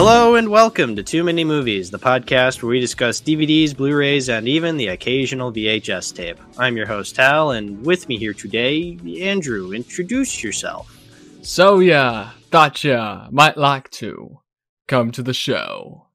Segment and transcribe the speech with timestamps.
[0.00, 4.28] Hello and welcome to Too Many Movies, the podcast where we discuss DVDs, Blu rays,
[4.28, 6.38] and even the occasional VHS tape.
[6.56, 9.72] I'm your host, Hal, and with me here today, Andrew.
[9.72, 10.96] Introduce yourself.
[11.42, 14.38] So, yeah, thought ya might like to
[14.86, 16.06] come to the show.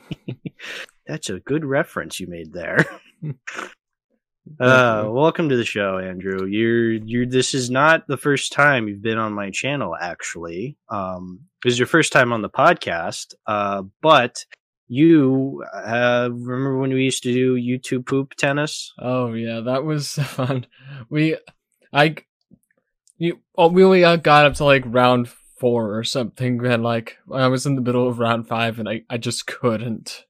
[1.06, 2.86] That's a good reference you made there.
[4.60, 6.44] Uh, welcome to the show, Andrew.
[6.44, 7.24] You're you're.
[7.24, 9.96] This is not the first time you've been on my channel.
[9.98, 13.34] Actually, um, this is your first time on the podcast.
[13.46, 14.44] Uh, but
[14.86, 18.92] you uh, remember when we used to do YouTube poop tennis?
[18.98, 20.66] Oh yeah, that was fun.
[21.08, 21.38] We,
[21.92, 22.16] I,
[23.16, 25.28] you, oh, we only got up to like round
[25.58, 29.02] four or something, and like I was in the middle of round five, and I
[29.08, 30.24] I just couldn't.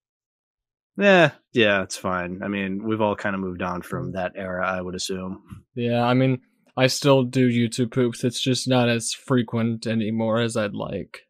[0.96, 2.40] Yeah, yeah, it's fine.
[2.44, 5.64] I mean, we've all kind of moved on from that era, I would assume.
[5.74, 6.42] Yeah, I mean,
[6.77, 8.24] I still do YouTube poops.
[8.24, 11.20] It's just not as frequent anymore as I'd like.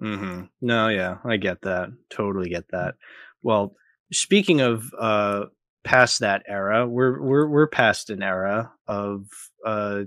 [0.00, 0.44] Mm-hmm.
[0.60, 1.88] No, yeah, I get that.
[2.10, 2.94] Totally get that.
[3.42, 3.74] Well,
[4.12, 5.44] speaking of uh
[5.84, 9.26] past that era, we're we're we're past an era of
[9.64, 10.02] uh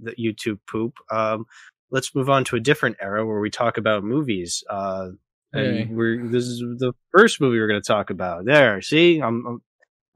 [0.00, 0.94] the YouTube poop.
[1.10, 1.44] Um
[1.90, 4.62] let's move on to a different era where we talk about movies.
[4.70, 5.08] Uh
[5.52, 5.88] and Hey.
[5.90, 8.44] we're this is the first movie we're going to talk about.
[8.44, 9.62] There, see, I'm I'm,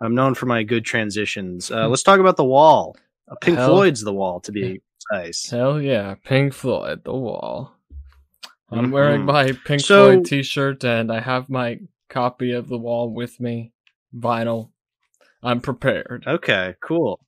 [0.00, 1.70] I'm known for my good transitions.
[1.70, 2.96] Uh, let's talk about the Wall.
[3.36, 5.50] Pink Hell- Floyd's The Wall, to be precise.
[5.50, 7.72] Hell yeah, Pink Floyd, The Wall.
[8.70, 8.92] I'm Mhm.
[8.92, 13.40] wearing my Pink So- Floyd T-shirt, and I have my copy of The Wall with
[13.40, 13.72] me,
[14.14, 14.70] vinyl.
[15.42, 16.24] I'm prepared.
[16.26, 17.20] Okay, cool.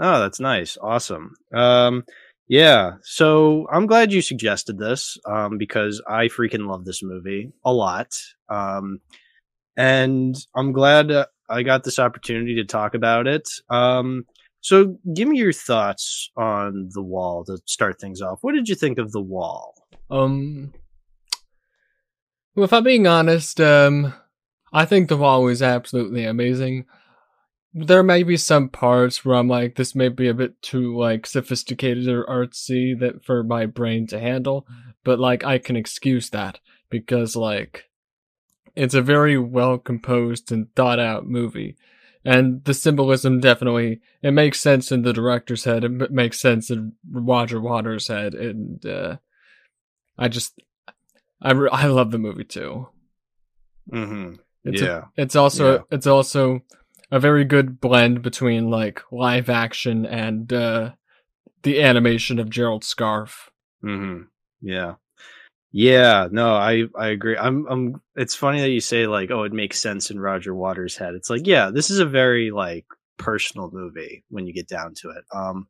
[0.00, 0.76] Oh, that's nice.
[0.80, 1.34] Awesome.
[1.52, 2.04] Um,
[2.48, 2.96] yeah.
[3.02, 8.14] So I'm glad you suggested this um, because I freaking love this movie a lot.
[8.48, 9.00] Um,
[9.76, 13.48] and I'm glad uh, I got this opportunity to talk about it.
[13.68, 14.26] Um,
[14.60, 18.38] so give me your thoughts on The Wall to start things off.
[18.42, 19.74] What did you think of The Wall?
[20.10, 20.72] Um,
[22.54, 24.14] well, if I'm being honest, um,
[24.72, 26.86] I think The Wall was absolutely amazing.
[27.74, 31.26] There may be some parts where I'm like, this may be a bit too like
[31.26, 34.66] sophisticated or artsy that for my brain to handle,
[35.04, 37.84] but like I can excuse that because like
[38.74, 41.76] it's a very well composed and thought out movie.
[42.26, 45.84] And the symbolism definitely it makes sense in the director's head.
[45.84, 49.16] It makes sense in Roger Waters' head, and uh,
[50.18, 50.60] I just
[51.40, 52.88] I re- I love the movie too.
[53.92, 54.34] Mm-hmm.
[54.64, 55.04] It's Yeah.
[55.16, 55.82] a, it's also Yeah.
[55.90, 56.60] it's also
[57.12, 60.90] a very good blend between like live action and uh,
[61.62, 63.48] the animation of Gerald Scarfe.
[63.82, 64.22] hmm
[64.60, 64.94] Yeah.
[65.78, 67.36] Yeah, no, I I agree.
[67.36, 70.96] I'm I'm it's funny that you say like, oh, it makes sense in Roger Waters'
[70.96, 71.14] head.
[71.14, 72.86] It's like, yeah, this is a very like
[73.18, 75.24] personal movie when you get down to it.
[75.34, 75.66] Um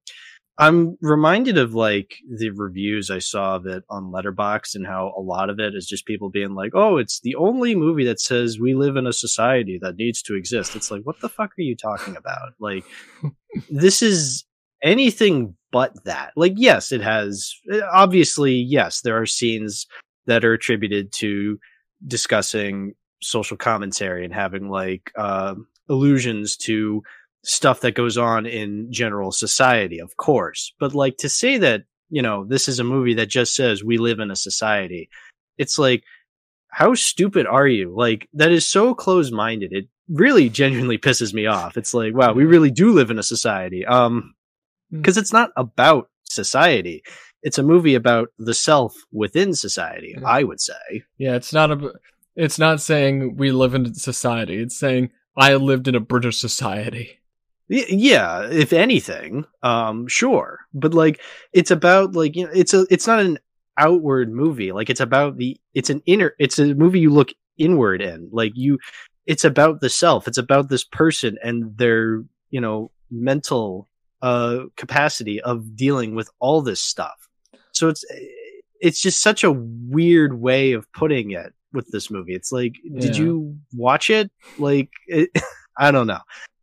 [0.59, 5.21] I'm reminded of like the reviews I saw of it on Letterboxd and how a
[5.21, 8.61] lot of it is just people being like, "Oh, it's the only movie that says
[8.61, 11.63] we live in a society that needs to exist." It's like, what the fuck are
[11.63, 12.55] you talking about?
[12.61, 12.85] Like,
[13.71, 14.45] this is
[14.83, 16.33] anything but that.
[16.37, 17.55] Like, yes, it has
[17.93, 19.87] obviously, yes, there are scenes
[20.27, 21.59] that are attributed to
[22.07, 25.55] discussing social commentary and having like uh,
[25.89, 27.03] allusions to
[27.45, 30.73] stuff that goes on in general society, of course.
[30.79, 33.99] But like to say that, you know, this is a movie that just says we
[33.99, 35.09] live in a society,
[35.59, 36.05] it's like,
[36.69, 37.95] how stupid are you?
[37.97, 39.73] Like, that is so close minded.
[39.73, 41.77] It really genuinely pisses me off.
[41.77, 43.87] It's like, wow, we really do live in a society.
[43.87, 44.35] Um,
[44.91, 47.03] because it's not about society.
[47.43, 50.27] It's a movie about the self within society, Yeah.
[50.27, 51.03] I would say.
[51.19, 51.93] Yeah, it's not a
[52.35, 54.57] it's not saying we live in society.
[54.61, 57.21] It's saying I lived in a British society.
[57.69, 61.21] Yeah if anything um sure but like
[61.53, 63.39] it's about like you know it's a it's not an
[63.77, 68.01] outward movie like it's about the it's an inner it's a movie you look inward
[68.03, 68.79] in like you
[69.27, 73.89] it's about the self it's about this person and their you know mental
[74.23, 77.29] uh capacity of dealing with all this stuff.
[77.73, 78.05] So it's
[78.81, 82.35] it's just such a weird way of putting it with this movie.
[82.35, 84.31] It's like did you watch it?
[84.59, 85.31] Like it,
[85.79, 86.21] i don't know.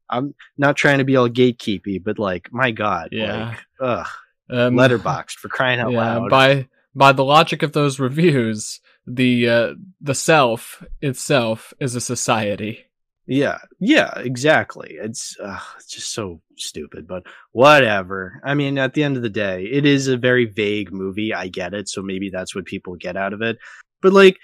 [0.10, 3.50] I'm not trying to be all gatekeepy but like my god Yeah.
[3.50, 4.08] like ugh.
[4.50, 6.30] Um, Letterboxd for crying out yeah, loud.
[6.30, 12.86] by by the logic of those reviews, the uh, the self itself is a society.
[13.26, 14.98] Yeah, yeah, exactly.
[15.00, 15.60] It's, uh,
[15.90, 18.42] just so stupid, but whatever.
[18.44, 21.34] I mean, at the end of the day, it is a very vague movie.
[21.34, 23.58] I get it, so maybe that's what people get out of it.
[24.02, 24.40] But like,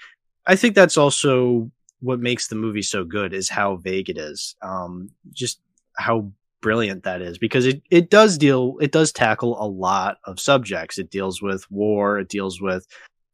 [0.46, 4.56] I think that's also what makes the movie so good is how vague it is.
[4.62, 5.60] Um, just
[5.96, 6.32] how
[6.62, 10.98] brilliant that is because it it does deal it does tackle a lot of subjects.
[10.98, 12.18] It deals with war.
[12.18, 12.86] It deals with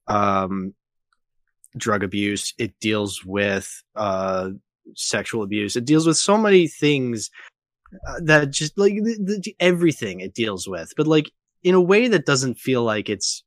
[0.08, 0.74] um
[1.76, 2.54] drug abuse.
[2.58, 4.50] It deals with uh,
[4.94, 5.76] sexual abuse.
[5.76, 7.30] It deals with so many things
[8.08, 11.30] uh, that just like the, the, everything it deals with, but like
[11.62, 13.42] in a way that doesn't feel like it's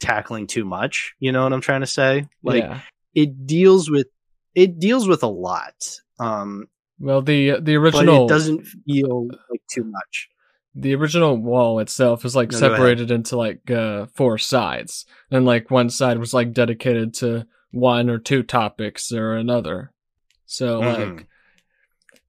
[0.00, 1.14] tackling too much.
[1.18, 2.26] You know what I'm trying to say?
[2.42, 2.80] Like yeah.
[3.14, 4.06] it deals with
[4.54, 6.00] it deals with a lot.
[6.18, 6.66] Um,
[6.98, 10.28] Well, the the but original it doesn't feel like too much.
[10.74, 15.70] the original wall itself is like No, separated into like uh, four sides, and like
[15.70, 19.92] one side was like dedicated to one or two topics or another.
[20.50, 21.16] So Mhm.
[21.16, 21.26] like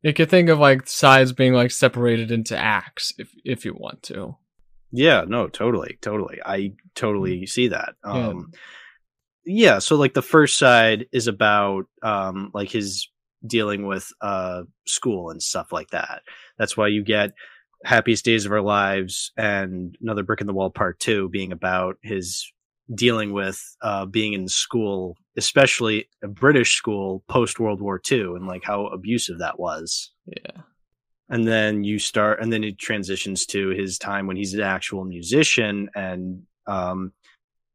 [0.03, 4.03] you could think of like sides being like separated into acts if if you want
[4.03, 4.35] to.
[4.91, 6.39] Yeah, no, totally, totally.
[6.45, 7.95] I totally see that.
[8.05, 8.27] Yeah.
[8.27, 8.51] Um
[9.45, 13.07] yeah, so like the first side is about um like his
[13.47, 16.21] dealing with uh school and stuff like that.
[16.57, 17.31] That's why you get
[17.85, 21.95] Happiest Days of Our Lives and Another Brick in the Wall Part 2 being about
[22.03, 22.51] his
[22.93, 28.47] dealing with uh being in school, especially a British school post World War II and
[28.47, 30.61] like how abusive that was Yeah.
[31.29, 35.05] and then you start and then it transitions to his time when he's an actual
[35.05, 37.13] musician and um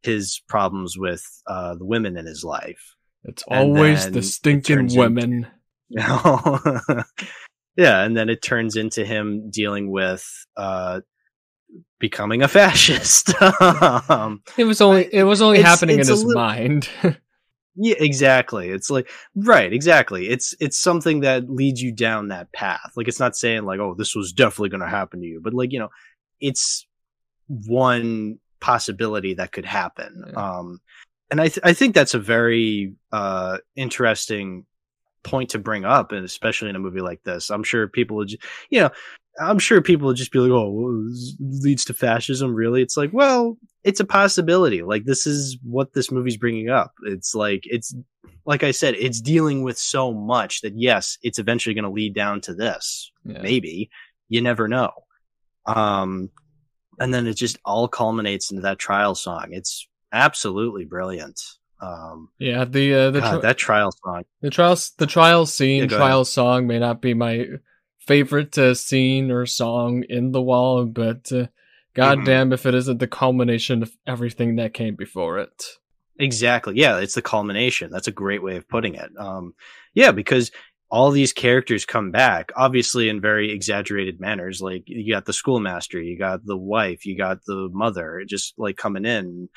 [0.02, 2.94] his problems with uh the women in his life
[3.24, 5.46] It's And always the stinking into- women.
[5.90, 6.60] know
[7.76, 10.24] yeah and then it turns into him dealing with
[10.56, 11.00] uh
[11.98, 13.32] becoming a fascist
[14.10, 16.88] um It was only it was only It's- happening in it's a his little- mind.
[17.76, 18.68] Yeah, exactly.
[18.68, 20.28] It's like right, exactly.
[20.28, 22.92] It's it's something that leads you down that path.
[22.96, 25.54] Like it's not saying like, oh, this was definitely going to happen to you, but
[25.54, 25.88] like you know,
[26.40, 26.86] it's
[27.48, 30.22] one possibility that could happen.
[30.28, 30.34] Yeah.
[30.58, 30.80] Um,
[31.32, 34.66] and I th- I think that's a very uh interesting
[35.24, 37.50] point to bring up, and especially in a movie like this.
[37.50, 38.30] I'm sure people would,
[38.70, 38.90] you know,
[39.40, 41.10] I'm sure people would just be like, oh, well,
[41.40, 42.54] leads to fascism.
[42.54, 42.82] Really?
[42.82, 44.82] It's like, well, it's a possibility.
[44.82, 46.92] Like this is what this movie's bringing up.
[47.04, 47.94] It's like it's
[48.46, 52.14] like I said, it's dealing with so much that yes, it's eventually going to lead
[52.14, 53.10] down to this.
[53.24, 53.40] Yeah.
[53.42, 53.90] Maybe
[54.28, 54.90] you never know.
[55.66, 56.30] Um,
[56.98, 59.48] and then it just all culminates into that trial song.
[59.50, 61.40] It's absolutely brilliant.
[61.80, 64.24] Um, Yeah, the uh, the God, tri- that trial song.
[64.40, 67.46] the trials the trial scene Yeah, trial song may not be my
[68.06, 71.46] favorite uh, scene or song in the wall, but uh,
[71.94, 72.24] god Mhm.
[72.26, 75.64] damn if it isn't the culmination of everything that came before it.
[76.18, 76.74] Exactly.
[76.76, 77.90] Yeah, it's the culmination.
[77.90, 79.10] That's a great way of putting it.
[79.18, 79.54] Um,
[79.94, 80.50] yeah, because
[80.90, 84.60] all these characters come back, obviously in very exaggerated manners.
[84.60, 88.76] Like you got the schoolmaster, you got the wife, you got the mother, just like
[88.76, 89.48] coming in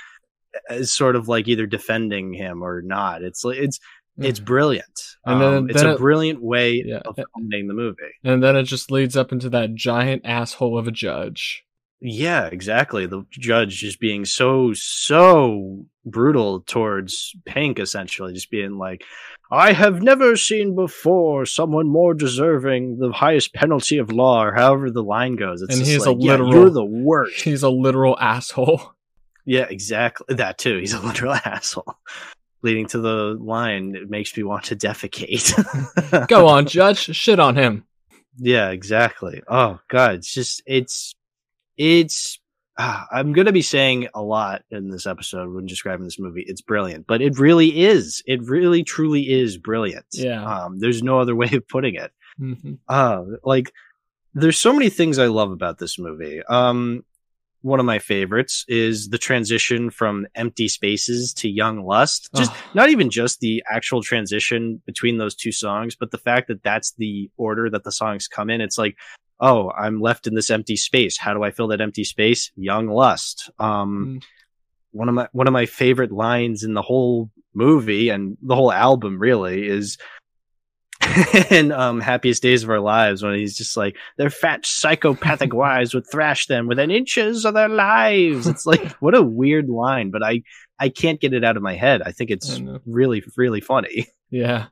[0.70, 3.22] as sort of like either defending him or not.
[3.22, 3.80] It's like it's
[4.18, 5.00] it's brilliant.
[5.26, 7.00] And then- Um, it's then a it- brilliant way Yeah.
[7.06, 7.98] of culminating the movie.
[8.24, 11.64] And then it just leads up into that giant asshole of a judge.
[12.00, 13.08] Yeah, exactly.
[13.08, 19.04] The judge just being so, so brutal towards Pink, essentially, just being like,
[19.50, 24.92] I have never seen before someone more deserving the highest penalty of law, or however
[24.92, 25.62] the line goes.
[25.64, 27.42] It's And he's a like, yeah, literal- you're the worst.
[27.44, 28.94] He's a literal asshole.
[29.46, 30.36] Yeah, exactly.
[30.36, 30.78] That too.
[30.78, 31.96] He's a literal asshole.
[32.64, 36.28] Leading to the line, it makes me want to defecate.
[36.28, 37.86] Go on, judge, shit on him.
[38.38, 39.42] Yeah, exactly.
[39.48, 41.16] Oh god, it's just it's
[41.78, 42.40] it's
[42.78, 46.44] ah, I'm going to be saying a lot in this episode when describing this movie.
[46.48, 48.22] It's brilliant, but it really is.
[48.26, 50.06] It really truly is brilliant.
[50.12, 50.44] Yeah.
[50.44, 52.12] Um there's no other way of putting it.
[52.38, 53.72] hmm Uh like
[54.34, 56.42] there's so many things I love about this movie.
[56.44, 57.04] Um
[57.62, 62.30] one of my favorites is the transition from empty spaces to young lust.
[62.36, 62.58] Just Ugh.
[62.74, 66.94] not even just the actual transition between those two songs, but the fact that that's
[66.94, 68.62] the order that the songs come in.
[68.62, 68.96] It's like,
[69.40, 71.18] oh, I'm left in this empty space.
[71.18, 72.52] How do I fill that empty space?
[72.56, 73.50] Young lust.
[73.60, 74.24] Um, Mm.
[74.92, 78.72] one of my one of my favorite lines in the whole movie and the whole
[78.72, 79.98] album really is
[81.52, 85.94] in um happiest days of our lives when he's just like their fat psychopathic wives
[85.94, 90.24] would thrash them within inches of their lives it's like what a weird line but
[90.24, 90.42] i
[90.80, 94.08] i can't get it out of my head i think it's I really really funny
[94.30, 94.68] Yeah.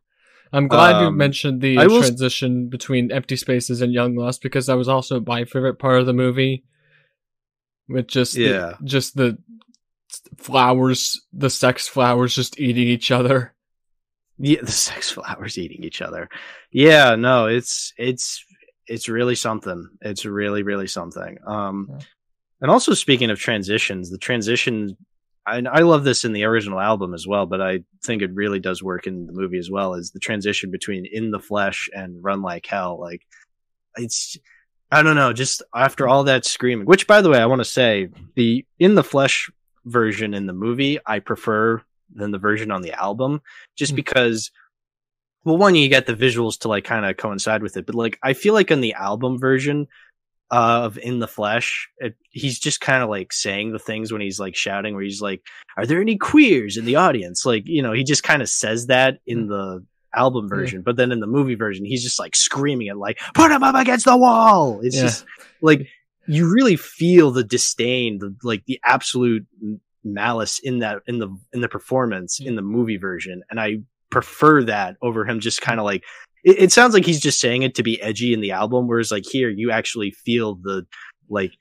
[0.53, 4.67] I'm glad you Um, mentioned the will transition between empty spaces and young lust because
[4.67, 6.63] that was also my favorite part of the movie.
[7.89, 8.73] With just the- Yeah.
[8.83, 9.37] just the
[10.37, 13.53] flowers, the sex flowers just eating each other.
[14.37, 16.29] Yeah the sex flowers eating each other.
[16.71, 18.43] Yeah no it's it's
[18.87, 19.89] it's really something.
[20.01, 21.37] It's really really something.
[21.45, 21.99] Um Yeah.
[22.61, 24.95] and also speaking of transitions the transition
[25.47, 28.59] I, I love this in the original album as well but i think it really
[28.59, 32.23] does work in the movie as well is the transition between in the flesh and
[32.23, 32.99] run like hell.
[32.99, 33.21] Like
[33.95, 34.37] it's
[34.91, 37.65] i don't know just after all that screaming which by the way i want to
[37.65, 39.51] say the in the flesh
[39.85, 41.81] version in the movie i prefer
[42.13, 43.41] than the version on the album,
[43.75, 43.97] just Mm.
[43.97, 44.51] because.
[45.43, 48.17] Well, one, you get the visuals to like kind of coincide with it, but like
[48.23, 49.87] I feel like on the album version
[50.49, 54.39] of In the Flesh, it, he's just kind of like saying the things when he's
[54.39, 55.43] like shouting, where he's like,
[55.77, 58.87] "Are there any queers in the audience?" Like you know, he just kind of says
[58.87, 59.85] that in the
[60.15, 60.55] album Yeah.
[60.55, 63.61] version, but then in the movie version, he's just like screaming it, like "Put him
[63.63, 65.03] up against the wall!" It's Yeah.
[65.03, 65.25] just
[65.61, 65.87] like
[66.27, 69.45] you really feel the disdain, the like the absolute
[70.05, 73.79] malice in that in the in the performance in the movie version, and I
[74.11, 76.03] prefer that over him just kind of like.
[76.43, 79.11] It, it sounds like he's just saying it to be edgy in the album, whereas
[79.11, 80.85] like here you actually feel the
[81.27, 81.51] like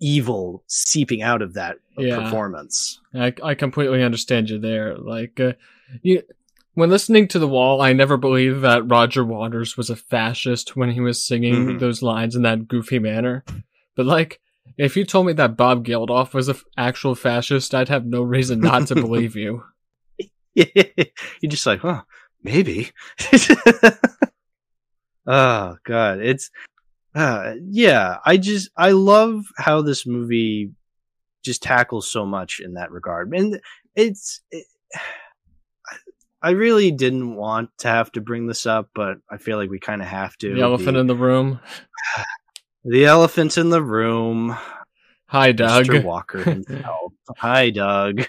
[0.00, 2.16] evil seeping out of that Yeah.
[2.22, 3.00] performance.
[3.14, 4.96] I, I completely understand you there.
[4.96, 5.52] Like, uh,
[6.02, 6.22] you,
[6.74, 10.90] when listening to The Wall, I never believed that Roger Waters was a fascist when
[10.92, 11.80] he was singing Mhm.
[11.80, 13.44] those lines in that goofy manner.
[13.96, 14.40] But like,
[14.76, 18.60] if you told me that Bob Geldof was an actual fascist, I'd have no reason
[18.60, 19.64] not to believe you.
[20.54, 22.02] You're just like, huh,
[22.42, 22.90] maybe.
[25.26, 26.50] oh god, it's
[27.14, 30.70] uh yeah, I just I love how this movie
[31.42, 33.32] just tackles so much in that regard.
[33.34, 33.60] And
[33.94, 34.66] it's it,
[36.42, 39.78] I really didn't want to have to bring this up, but I feel like we
[39.78, 40.54] kind of have to.
[40.54, 41.60] The elephant in the room.
[42.84, 44.56] the elephant in the room.
[45.26, 45.86] Hi, Doug.
[45.86, 46.04] Mr.
[46.04, 47.12] Walker himself.
[47.38, 48.26] Hi, Doug.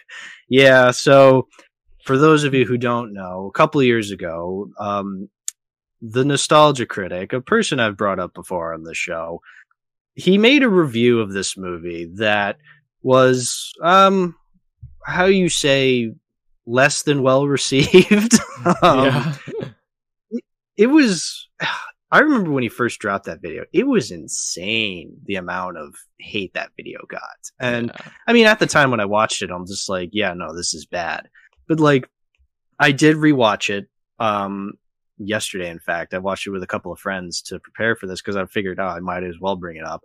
[0.50, 1.48] Yeah, so
[2.04, 5.30] for those of you who don't know, a couple of years ago, um,
[6.02, 9.42] the nostalgia critic, a person I've brought up before on the show,
[10.14, 12.58] he made a review of this movie that
[13.02, 14.36] was, um,
[15.06, 16.12] how you say,
[16.66, 18.34] less than well received.
[18.82, 19.36] um, yeah.
[20.78, 21.48] it was
[22.12, 26.54] I remember when he first dropped that video, it was insane the amount of hate
[26.56, 27.52] that video got.
[27.60, 28.12] And Yeah.
[28.28, 30.74] I mean, at the time when I watched it, I'm just like, yeah, no, this
[30.74, 31.30] is bad.
[31.68, 32.10] But like,
[32.80, 33.88] I did rewatch it
[34.20, 34.74] um,
[35.18, 35.70] yesterday.
[35.70, 38.36] In fact, I watched it with a couple of friends to prepare for this because
[38.36, 40.04] I figured, oh, I might as well bring it up.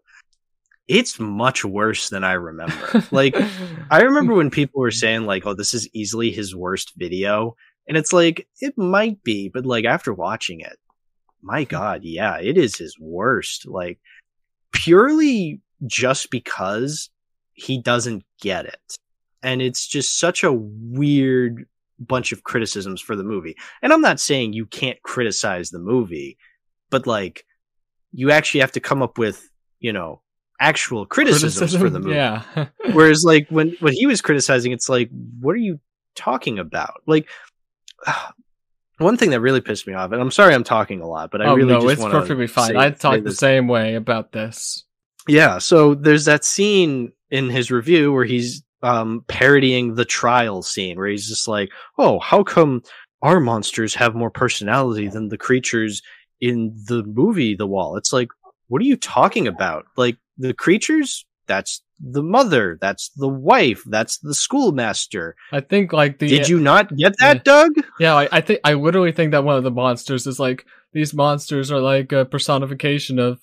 [0.87, 3.03] It's much worse than I remember.
[3.11, 3.37] like,
[3.91, 7.57] I remember when people were saying like, "Oh, this is easily his worst video,"
[7.89, 10.79] and it's like it might be, but like after watching it,
[11.43, 13.67] my god, yeah, it is his worst.
[13.67, 13.99] Like
[14.73, 17.11] purely just because
[17.55, 18.99] he doesn't get it,
[19.43, 21.67] and it's just such a weird
[21.99, 23.57] bunch of criticisms for the movie.
[23.83, 26.37] And I'm not saying you can't criticize the movie,
[26.91, 27.45] but like
[28.13, 29.51] you actually have to come up with,
[29.81, 30.23] you know,
[30.61, 32.15] actual criticisms for the movie.
[32.15, 32.43] Yeah.
[32.93, 35.81] Whereas like when when he was criticizing, it's like, what are you
[36.15, 37.03] talking about?
[37.07, 37.29] Like
[38.99, 41.43] one thing that really pissed me off, and I'm sorry I'm talking a lot, but
[41.43, 42.77] I oh really no, just it's perfectly fine.
[42.77, 44.85] I talk the same way about this.
[45.29, 50.97] Yeah, so there's that scene in his review where he's um parodying the trial scene
[50.97, 52.83] where he's just like, "Oh, how come
[53.23, 56.03] our monsters have more personality than the creatures
[56.41, 58.29] in the movie The Wall?" It's like,
[58.69, 59.85] "What are you talking about?
[59.97, 65.35] Like the creatures that's the mother, that's the wife, that's the schoolmaster.
[65.53, 67.43] I think like the Did you not get that, Yeah.
[67.45, 67.73] Doug?
[67.99, 71.15] Yeah, I, I think I literally think that one of the monsters is like these
[71.15, 73.41] monsters are like a personification of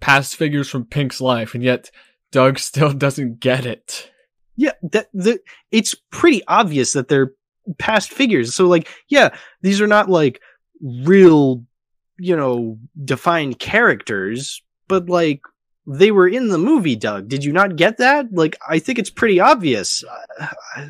[0.00, 1.90] past figures from Pink's life, and yet
[2.30, 4.10] Doug still doesn't get it.
[4.56, 5.38] Yeah, that the
[5.70, 7.32] it's pretty obvious that they're
[7.78, 8.54] past figures.
[8.54, 10.40] So like, yeah, these are not like
[10.80, 11.64] real,
[12.18, 15.42] you know, defined characters, but like
[15.90, 17.28] they were in the movie, Doug.
[17.28, 18.26] Did you not get that?
[18.30, 20.04] Like, I think it's pretty obvious.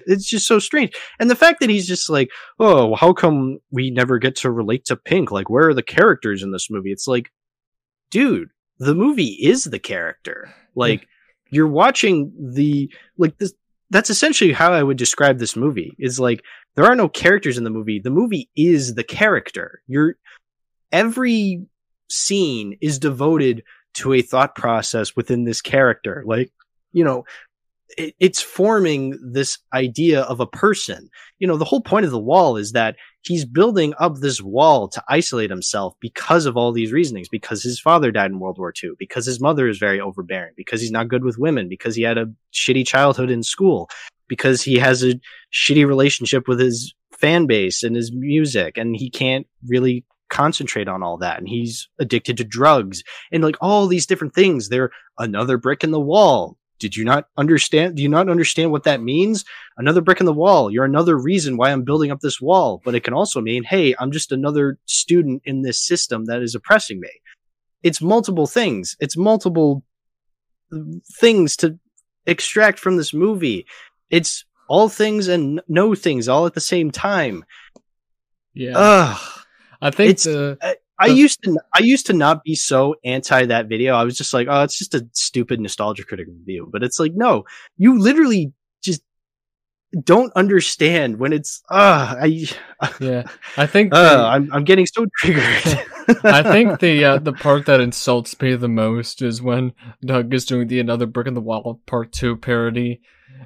[0.06, 0.92] It's just so strange.
[1.18, 4.84] And the fact that he's just like, oh, how come we never get to relate
[4.86, 5.30] to Pink?
[5.30, 6.92] Like, where are the characters in this movie?
[6.92, 7.30] It's like,
[8.10, 10.54] dude, the movie is the character.
[10.74, 11.06] Like,
[11.50, 13.54] you're watching the, like, this,
[13.88, 16.42] that's essentially how I would describe this movie is like,
[16.76, 17.98] there are no characters in the movie.
[17.98, 19.80] The movie is the character.
[19.86, 20.16] You're,
[20.92, 21.64] every
[22.10, 23.62] scene is devoted
[23.98, 26.22] to a thought process within this character.
[26.26, 26.50] Like,
[26.92, 27.24] you know,
[27.96, 31.08] it, it's forming this idea of a person.
[31.38, 34.88] You know, the whole point of the wall is that he's building up this wall
[34.88, 38.72] to isolate himself because of all these reasonings, because his father died in World War
[38.82, 42.02] II, because his mother is very overbearing, because he's not good with women, because he
[42.02, 43.88] had a shitty childhood in school,
[44.28, 45.20] because he has a
[45.52, 51.02] shitty relationship with his fan base and his music, and he can't really concentrate on
[51.02, 51.38] all that.
[51.38, 54.68] And he's addicted to drugs and like all these different things.
[54.68, 56.56] They're another brick in the wall.
[56.78, 57.97] Did you not understand?
[57.97, 59.44] Do you not understand what that means?
[59.76, 60.70] Another brick in the wall.
[60.70, 62.80] You're another reason why I'm building up this wall.
[62.85, 66.54] But it can also mean, hey, I'm just another student in this system that is
[66.54, 67.11] oppressing me.
[67.82, 68.97] It's multiple things.
[69.00, 69.82] It's multiple
[70.73, 70.78] uh,
[71.14, 71.78] things to
[72.26, 73.66] extract from this movie.
[74.11, 77.44] It's all things and no things all at the same time.
[78.54, 79.38] Yeah, Ugh.
[79.80, 80.58] I think it's- the
[81.00, 83.94] I The- used to I used to not be so anti that video.
[83.94, 86.68] I was just like, oh, it's just a stupid nostalgia critic review.
[86.73, 87.44] But it's like, no,
[87.76, 89.02] you literally just
[90.04, 92.47] don't understand when it's uh I
[93.00, 93.23] yeah,
[93.56, 95.44] I think uh, the- I'm I'm getting so triggered.
[96.25, 99.73] I think the uh, the part that insults me the most is when
[100.04, 103.00] Doug is doing the another brick in the wall part two parody,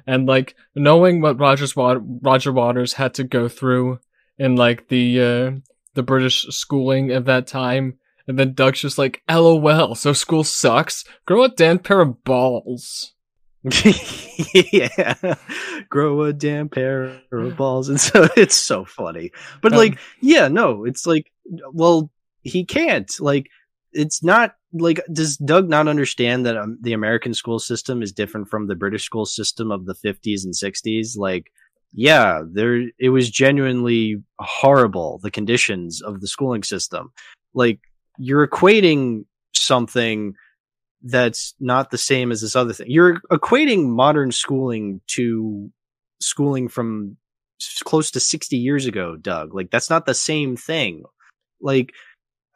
[0.07, 3.99] and like knowing what Rogers Roger Waters had to go through
[4.39, 5.51] in like the uh,
[5.93, 11.03] the British schooling of that time, and then Doug's just like, "LOL, so school sucks.
[11.25, 13.13] Grow a damn pair of balls."
[14.53, 15.35] yeah,
[15.89, 19.31] grow a damn pair of balls, and so it's so funny.
[19.61, 21.31] But Um, like, yeah, no, it's like,
[21.71, 23.09] well, he can't.
[23.19, 23.49] Like,
[23.93, 28.49] it's not like does Doug not understand that um, the American school system is different
[28.49, 31.17] from the British school system of the 50s and 60s?
[31.17, 31.51] Like,
[31.93, 37.11] yeah, there it was genuinely horrible the conditions of the schooling system.
[37.53, 37.79] Like,
[38.17, 40.35] you're equating something
[41.03, 42.89] that's not the same as this other thing.
[42.89, 45.71] You're equating modern schooling to
[46.21, 47.17] schooling from
[47.83, 49.53] close to 60 years ago, Doug.
[49.53, 51.03] Like that's not the same thing.
[51.61, 51.91] Like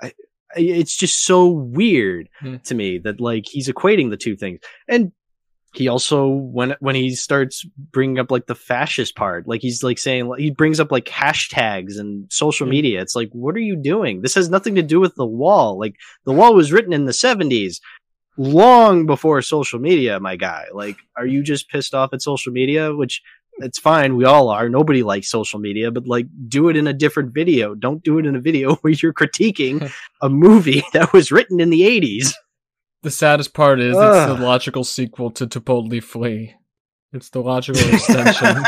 [0.02, 0.14] I,
[0.56, 2.58] it's just so weird Hmm.
[2.66, 4.60] to me that like he's equating the two things.
[4.88, 5.12] And
[5.78, 9.98] he also when when he starts bringing up like the fascist part, like he's like
[10.00, 12.72] saying he brings up like hashtags and social Hmm.
[12.72, 13.02] media.
[13.02, 14.22] It's like what are you doing?
[14.22, 15.80] This has nothing to do with the wall.
[15.80, 17.80] Like the wall was written in the 70s
[18.38, 20.66] long before social media, my guy.
[20.74, 22.94] Like, are you just pissed off at social media?
[22.96, 23.22] Which
[23.60, 24.70] it's fine, we all are.
[24.70, 27.74] Nobody likes social media, but like, do it in a different video.
[27.74, 29.92] Don't do it in a video where you're critiquing
[30.22, 32.34] a movie that was written in the 80s.
[33.08, 36.56] The saddest part is it's the logical sequel to To Boldly Flee.
[37.14, 38.66] It's the logical extension.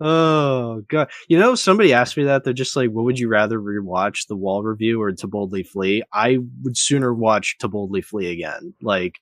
[0.00, 3.60] oh god you know somebody asked me that they're just like what would you rather
[3.60, 8.32] rewatch the wall review or to boldly flee i would sooner watch to boldly flee
[8.32, 9.20] again like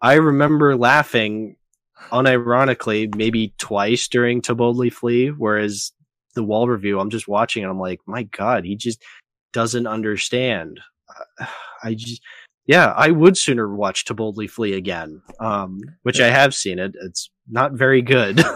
[0.00, 1.56] i remember laughing
[2.10, 5.92] unironically maybe twice during to boldly flee whereas
[6.34, 9.02] the wall review i'm just watching and i'm like my god he just
[9.52, 10.80] doesn't understand
[11.40, 11.46] Uh,
[11.84, 12.22] i just
[12.66, 16.94] yeah i would sooner watch to boldly flee again um which i have seen it
[17.02, 18.40] it's not very good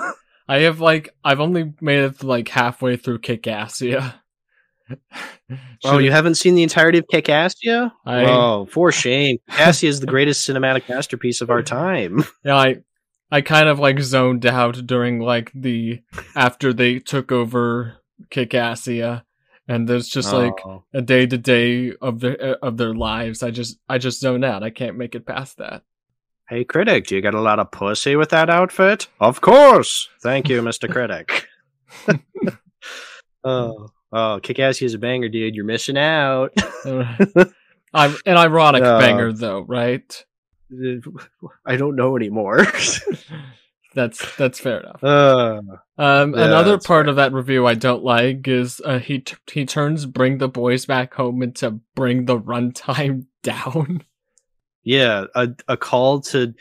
[0.49, 4.15] I have like I've only made it like halfway through Kickassia.
[5.85, 7.91] Oh, you haven't seen the entirety of Kickassia?
[8.05, 9.39] I- Oh, for shame.
[9.51, 12.25] Cassia is the greatest cinematic masterpiece of our time.
[12.45, 12.77] yeah, I
[13.31, 16.01] I kind of like zoned out during like the
[16.37, 17.95] after they took over
[18.31, 19.23] Kickassia,
[19.69, 20.85] and there's just like Oh.
[20.95, 23.43] a day to day of their uh, of their lives.
[23.43, 24.63] I just I just zone out.
[24.63, 25.83] I can't make it past that.
[26.49, 29.09] Hey, critic, do you get a lot of pussy with that outfit?
[29.21, 30.09] Of course.
[30.23, 30.91] Thank you, Mr.
[30.91, 31.47] Critic.
[33.45, 35.55] oh, oh, Kickassia is a banger, dude.
[35.55, 36.53] You're missing out.
[37.95, 38.99] I'm an ironic No.
[38.99, 40.25] banger though, right?
[41.65, 42.67] I don't know anymore.
[43.97, 45.03] That's that's fair enough.
[45.03, 45.61] uh,
[45.99, 49.65] Um, Yeah, another part of that review I don't like is uh, he t- he
[49.67, 54.05] turns "Bring the Boys Back Home" into "Bring the Runtime Down."
[54.85, 56.53] yeah, a, a call to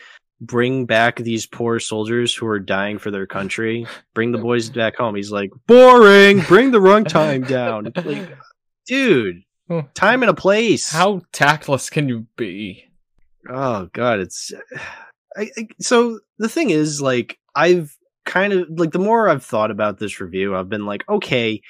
[0.42, 3.86] bring back these poor soldiers who are dying for their country.
[4.14, 5.16] Bring the boys back home.
[5.16, 6.40] He's like, boring.
[6.42, 7.92] Bring the runtime down.
[7.96, 8.30] Like,
[8.88, 9.84] dude, Oh.
[9.94, 10.90] time and a place.
[10.92, 12.86] How tactless can you be?
[13.50, 14.54] Oh god, it's.
[15.38, 17.96] I, I, so the thing is, like, I've
[18.26, 21.62] kind of like the more I've thought about this review, I've been like, okay.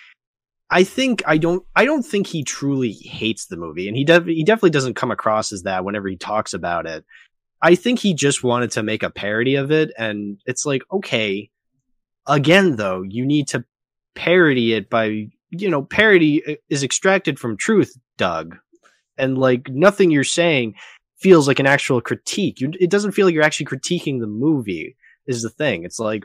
[0.72, 1.64] I think I don't.
[1.76, 5.12] I don't think he truly hates the movie, and he def- he definitely doesn't come
[5.12, 7.06] across as that whenever he talks about it.
[7.62, 11.52] I think he just wanted to make a parody of it, and it's like, okay.
[12.28, 13.64] Again, though, you need to
[14.16, 15.28] parody it by
[15.60, 18.58] you know, parody uh, is extracted from truth, Doug,
[19.18, 20.76] and like nothing you're saying
[21.18, 22.60] feels like an actual critique.
[22.60, 24.96] You, it doesn't feel like you're actually critiquing the movie.
[25.28, 25.84] Is the thing?
[25.84, 26.24] It's like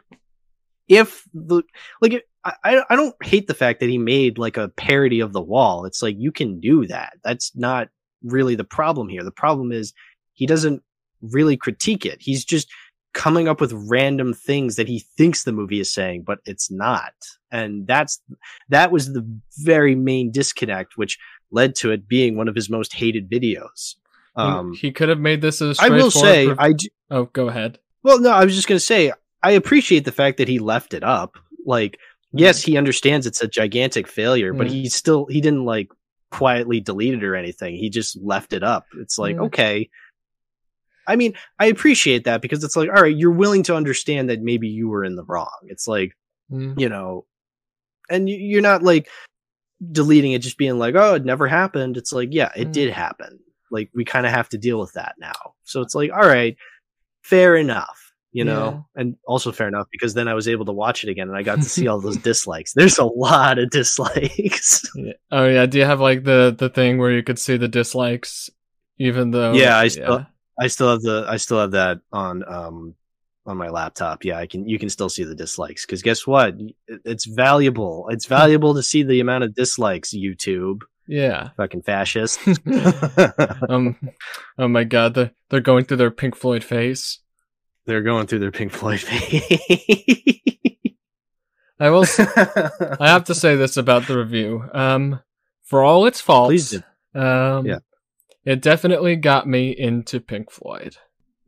[0.88, 1.62] if the
[2.03, 5.33] like I I I don't hate the fact that he made like a parody of
[5.33, 5.87] the wall.
[5.87, 7.14] It's like you can do that.
[7.24, 7.88] That's not
[8.22, 9.24] really the problem here.
[9.24, 9.94] The problem is
[10.35, 10.83] he doesn't
[11.22, 12.18] really critique it.
[12.20, 12.68] He's just
[13.12, 17.12] coming up with random things that he thinks the movie is saying, but it's not.
[17.50, 18.20] And that's
[18.68, 19.26] that was the
[19.59, 21.18] very main disconnect, which
[21.50, 23.96] led to it being one of his most hated videos.
[24.46, 27.24] He- Um, he could have made this a I will say, straightforward- I do, oh,
[27.26, 27.79] go ahead.
[28.03, 31.03] well, no, I was just gonna say, I appreciate the fact that he left it
[31.03, 31.37] up.
[31.66, 31.98] Like,
[32.33, 34.70] yes, he understands it's a gigantic failure, but Mhm.
[34.70, 35.88] he still he didn't like
[36.31, 37.74] quietly delete it or anything.
[37.76, 38.87] He just left it up.
[39.00, 39.42] It's like, Yeah.
[39.42, 39.90] okay,
[41.07, 44.40] I mean, I appreciate that because it's like, all right, you're willing to understand that
[44.42, 45.50] maybe you were in the wrong.
[45.64, 46.16] It's like,
[46.53, 46.79] Mm.
[46.79, 47.26] you know,
[48.09, 49.09] and you- you're not like
[49.90, 51.96] deleting it, just being like, oh, it never happened.
[51.96, 52.72] It's like, yeah, it Mm.
[52.72, 53.40] did happen.
[53.70, 55.54] Like, we kind of have to deal with that now.
[55.64, 56.56] So it's like, all right,
[57.22, 61.04] fair enough, you know, and also fair enough because then I was able to watch
[61.04, 62.72] it again and I got to see all those dislikes.
[62.74, 64.83] There's a lot of dislikes.
[64.96, 65.12] Yeah.
[65.30, 65.66] Oh yeah.
[65.66, 68.50] Do you have like the the thing where you could see the dislikes,
[68.98, 69.52] even though?
[69.52, 70.26] Yeah, I still-
[70.61, 72.94] I still have the I still have that on um
[73.46, 74.24] on my laptop.
[74.24, 76.54] Yeah, I can you can still see the dislikes because guess what?
[76.87, 78.09] It's valuable.
[78.11, 80.11] It's valuable to see the amount of dislikes.
[80.12, 80.80] YouTube,
[81.11, 81.49] Yeah.
[81.57, 82.38] fucking fascist.
[83.68, 83.99] um.
[84.57, 85.14] Oh my god.
[85.14, 87.18] They're they're going through their Pink Floyd phase.
[87.87, 89.42] They're going through their Pink Floyd phase.
[91.81, 92.05] I will.
[93.01, 94.64] I have to say this about the review.
[94.73, 95.20] Um,
[95.64, 96.75] for all its faults,
[97.14, 97.79] um, Yeah.
[98.44, 100.96] it definitely got me into Pink Floyd.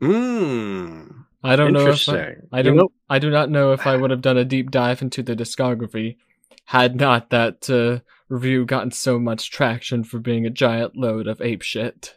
[0.01, 2.37] Mm, I don't know if I.
[2.51, 2.77] I don't.
[2.77, 5.37] know- I do not know if I would have done a deep dive into the
[5.37, 6.16] discography
[6.64, 8.01] had not that uh,
[8.33, 12.16] review gotten so much traction for being a giant load of ape shit.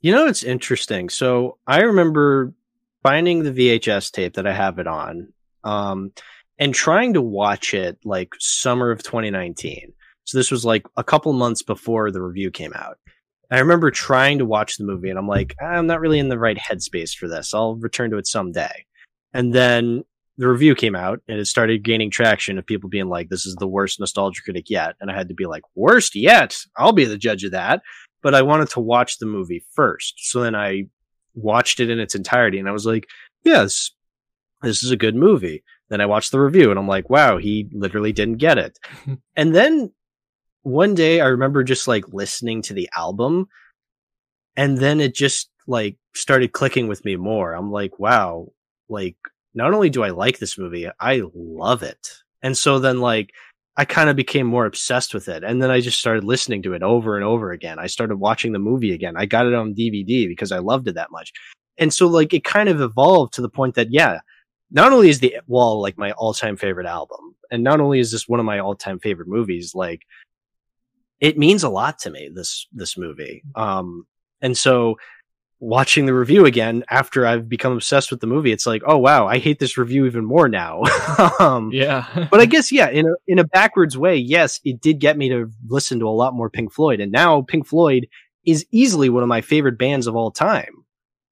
[0.00, 1.10] You know, it's interesting.
[1.10, 2.54] So I remember
[3.02, 6.12] finding the VHS tape that I have it on, um,
[6.58, 9.92] and trying to watch it like summer of 2019.
[10.24, 12.98] So this was like a couple months before the review came out.
[13.50, 16.38] I remember trying to watch the movie and I'm like, I'm not really in the
[16.38, 17.52] right headspace for this.
[17.52, 18.86] I'll return to it someday.
[19.34, 20.04] And then
[20.40, 23.54] the review came out and it started gaining traction of people being like, this is
[23.56, 24.96] the worst nostalgia critic yet.
[25.00, 26.58] And I had to be like, worst yet?
[26.76, 27.82] I'll be the judge of that
[28.22, 30.14] but I wanted to watch the movie first.
[30.30, 30.84] So then I
[31.34, 33.06] watched it in its entirety and I was like,
[33.44, 33.90] yes,
[34.62, 35.62] this is a good movie.
[35.88, 38.78] Then I watched the review and I'm like, wow, he literally didn't get it.
[39.36, 39.92] and then
[40.62, 43.48] one day I remember just like listening to the album
[44.56, 47.54] and then it just like started clicking with me more.
[47.54, 48.52] I'm like, wow,
[48.88, 49.16] like
[49.54, 52.08] not only do I like this movie, I love it.
[52.42, 53.32] And so then like
[53.76, 55.42] I kind of became more obsessed with it.
[55.42, 57.78] And then I just started listening to it over and over again.
[57.78, 59.14] I started watching the movie again.
[59.16, 61.32] I got it on DVD because I loved it that much.
[61.78, 64.20] And so like it kind of evolved to the point that, yeah,
[64.70, 68.12] not only is the wall like my all time favorite album, and not only is
[68.12, 70.02] this one of my all time favorite movies, like
[71.20, 73.42] it means a lot to me, this, this movie.
[73.54, 74.06] Um,
[74.40, 74.96] and so
[75.62, 79.26] watching the review again after I've become obsessed with the movie, it's like, oh wow,
[79.26, 80.82] I hate this review even more now.
[81.38, 82.26] um, Yeah.
[82.30, 85.28] but I guess yeah, in a in a backwards way, yes, it did get me
[85.28, 88.08] to listen to a lot more Pink Floyd, and now Pink Floyd
[88.46, 90.72] is easily one of my favorite bands of all time.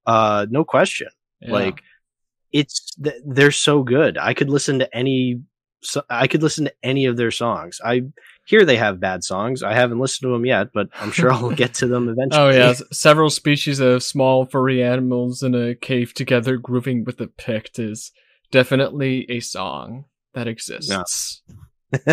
[0.07, 1.09] Uh, no question.
[1.41, 1.53] Yeah.
[1.53, 1.83] Like
[2.53, 4.19] it's th- they're so good.
[4.19, 5.41] I could listen to any.
[5.81, 7.81] So I could listen to any of their songs.
[7.85, 8.03] I
[8.45, 9.63] hear they have bad songs.
[9.63, 12.43] I haven't listened to them yet, but I'm sure I'll get to them eventually.
[12.43, 17.29] Oh yeah, several species of small furry animals in a cave together grooving with a
[17.29, 18.11] pict is
[18.51, 21.43] definitely a song that exists.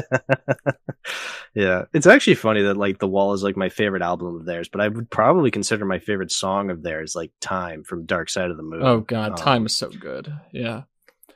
[1.53, 4.69] yeah, it's actually funny that like The Wall is like my favorite album of theirs,
[4.69, 8.51] but I would probably consider my favorite song of theirs like Time from Dark Side
[8.51, 8.83] of the Moon.
[8.83, 10.33] Oh god, Um, time is so good.
[10.51, 10.83] Yeah.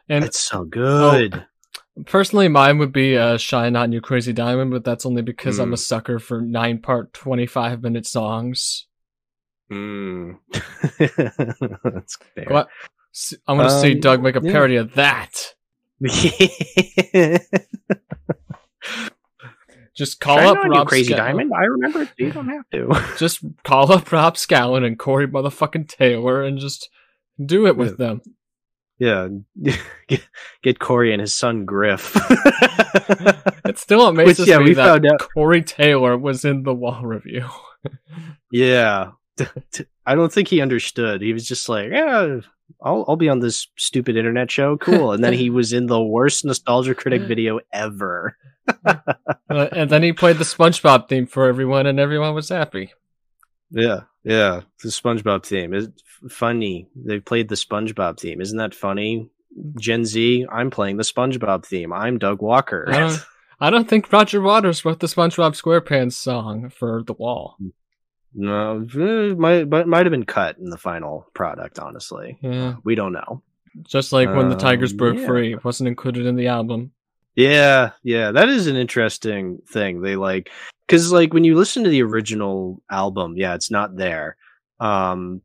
[0.07, 1.45] And It's so good.
[2.05, 5.73] Personally mine would be uh Shine On You Crazy Diamond, but that's only because I'm
[5.73, 5.79] a Mm.
[5.79, 8.85] sucker for nine part twenty five minute songs.
[9.71, 10.37] Mm.
[11.83, 12.45] That's fair.
[12.47, 12.69] What?
[13.13, 14.51] S- I want to see Um, Doug make a yeah.
[14.51, 15.53] parody of that.
[19.95, 21.51] Just call Shine up you, Rob Crazy Diamond.
[21.53, 22.09] I remember it.
[22.17, 22.89] You don't have to.
[23.17, 26.89] Just call up Rob Scallon and Corey motherfucking Taylor and just
[27.43, 28.21] do it with them.
[28.99, 29.27] Yeah,
[30.07, 30.27] get,
[30.61, 32.15] get Corey and his son Griff.
[33.65, 36.73] It still amazes Which, yeah, me we that found out- Corey Taylor was in the
[36.73, 37.45] wall review.
[38.51, 39.11] Yeah.
[40.07, 41.21] I don't think he understood.
[41.21, 42.39] He was just like, yeah,
[42.81, 44.75] I'll, I'll be on this stupid internet show.
[44.75, 45.11] Cool.
[45.11, 48.35] And then he was in the worst nostalgia critic video ever.
[48.83, 48.95] Uh,
[49.49, 52.91] and then he played the SpongeBob theme for everyone, and everyone was happy.
[53.69, 54.01] Yeah.
[54.23, 54.61] Yeah.
[54.81, 55.89] The SpongeBob theme is
[56.29, 56.87] funny.
[56.95, 58.41] They played the SpongeBob theme.
[58.41, 59.29] Isn't that funny?
[59.79, 61.91] Gen Z, I'm playing the SpongeBob theme.
[61.93, 62.85] I'm Doug Walker.
[62.87, 63.25] I don't,
[63.59, 67.57] I don't think Roger Waters wrote the SpongeBob SquarePants song for the wall.
[68.33, 72.37] no, eh, might, but might have been cut in the final product, honestly.
[72.41, 73.41] Yeah, We don't know.
[73.83, 75.25] just like when the Tigers Um, broke yeah.
[75.25, 76.91] free, it wasn't included in the album.
[77.35, 80.01] Yeah, yeah, that is an interesting thing.
[80.01, 80.51] They like
[80.87, 84.35] because like when you listen to the original album, yeah, it's not there,
[84.79, 85.41] um,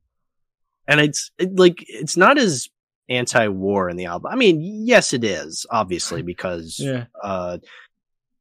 [0.86, 2.68] and it's it, like it's not as
[3.08, 4.32] anti-war in the album.
[4.32, 7.58] I mean, yes, it is obviously because Yeah, uh,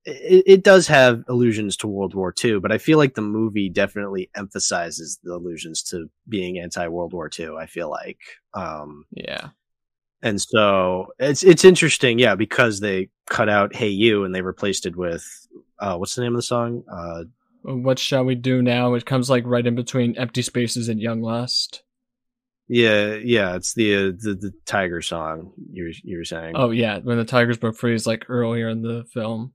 [0.05, 3.69] it, it does have allusions to World War II, but I feel like the movie
[3.69, 7.55] definitely emphasizes the allusions to being anti World War II.
[7.59, 8.19] I feel like,
[8.53, 9.49] um, Yeah.
[10.21, 14.85] and so it's it's interesting, yeah, because they cut out "Hey You" and they replaced
[14.85, 15.25] it with
[15.79, 16.83] uh, what's the name of the song?
[16.91, 17.23] Uh,
[17.63, 18.93] What shall we do now?
[18.93, 21.83] It comes like right in between Empty Spaces and Young Lust.
[22.73, 26.53] Yeah, yeah, it's the uh, the the Tiger song you were, you were saying.
[26.55, 29.53] Oh yeah, when the tigers broke free is like earlier in the film.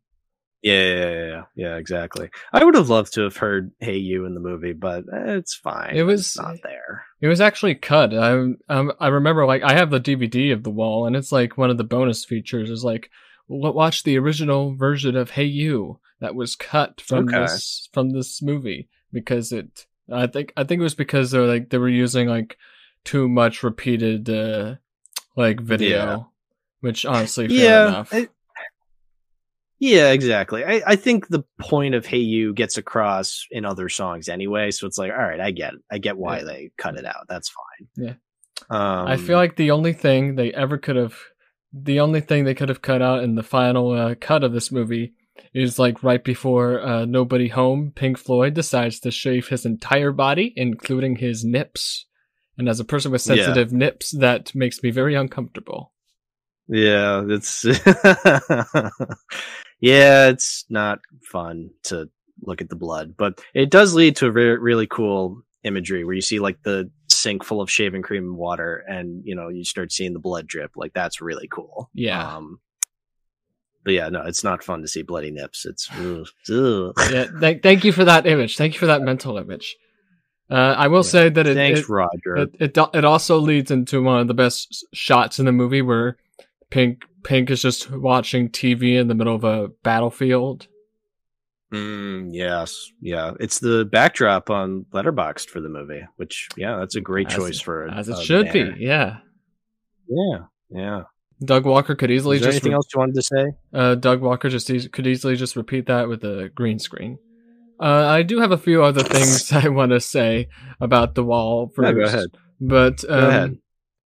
[0.63, 2.31] Yeah, yeah, yeah, yeah, exactly.
[2.53, 5.55] I would have loved to have heard "Hey You" in the movie, but eh, it's
[5.55, 5.97] fine.
[5.97, 7.05] It was- It's not there.
[7.21, 8.15] It was actually cut.
[8.15, 8.31] I
[8.69, 11.71] um, I remember like I have the DVD of the wall, and it's like one
[11.71, 13.11] of the bonus features is like
[13.49, 17.41] watch the original version of Hey You that was cut from Okay.
[17.43, 19.87] this from this movie because it.
[20.11, 22.57] I think I think it was because they were like they were using like
[23.05, 24.75] too much repeated uh
[25.37, 26.19] like video, Yeah.
[26.81, 27.57] which honestly fair
[27.89, 28.05] yeah.
[28.13, 28.29] I-
[29.81, 30.65] yeah, exactly.
[30.65, 34.89] I, I think the point of "Hey You" gets across in other songs anyway, so
[34.89, 35.81] it's like, all right, I get, it.
[35.91, 36.45] I get why Yeah.
[36.45, 37.27] they cut it out.
[37.29, 37.89] That's fine.
[37.97, 38.15] Yeah.
[38.71, 41.17] Um, I feel like the only thing they ever could have,
[41.73, 44.73] the only thing they could have cut out in the final uh, cut of this
[44.73, 45.13] movie
[45.55, 50.53] is like right before uh, Nobody Home, Pink Floyd decides to shave his entire body,
[50.57, 52.07] including his nips.
[52.59, 53.37] And as a person with Yeah.
[53.37, 55.93] sensitive nips, that makes me very uncomfortable.
[56.69, 57.65] Yeah, it's
[59.81, 62.11] yeah, it's not fun to
[62.43, 66.15] look at the blood, but it does lead to a re- really cool imagery where
[66.15, 69.65] you see like the sink full of shaving cream and water, and you know you
[69.65, 70.73] start seeing the blood drip.
[70.77, 71.91] Like that's really cool.
[71.95, 72.37] Yeah.
[72.37, 72.61] Um,
[73.85, 75.65] but yeah, no, it's not fun to see bloody nips.
[75.65, 76.93] It's ugh, ugh.
[77.11, 78.57] yeah, th- thank you for that image.
[78.57, 79.77] Thank you for that mental image.
[80.51, 81.03] Uh, I will Yeah.
[81.03, 82.37] say that it, Thanks, it, Roger.
[82.37, 86.17] It it it also leads into one of the best shots in the movie where
[86.71, 90.67] Pink Pink is just watching TV in the middle of a battlefield.
[91.73, 97.01] Mm, yes, yeah, it's the backdrop on Letterboxd for the movie, which yeah, that's a
[97.03, 98.73] great As- choice for As it should banner.
[98.73, 99.19] be, yeah.
[100.09, 100.39] Yeah,
[100.71, 101.03] yeah.
[101.45, 103.47] Doug Walker could easily Is there just anything re- else you wanted to say?
[103.75, 107.19] uh, Doug Walker just eas- could easily just repeat that with a green screen.
[107.81, 110.49] Uh, I do have a few other things I want to say
[110.81, 112.31] about the wall first, go ahead.
[112.61, 113.59] but um, Go ahead.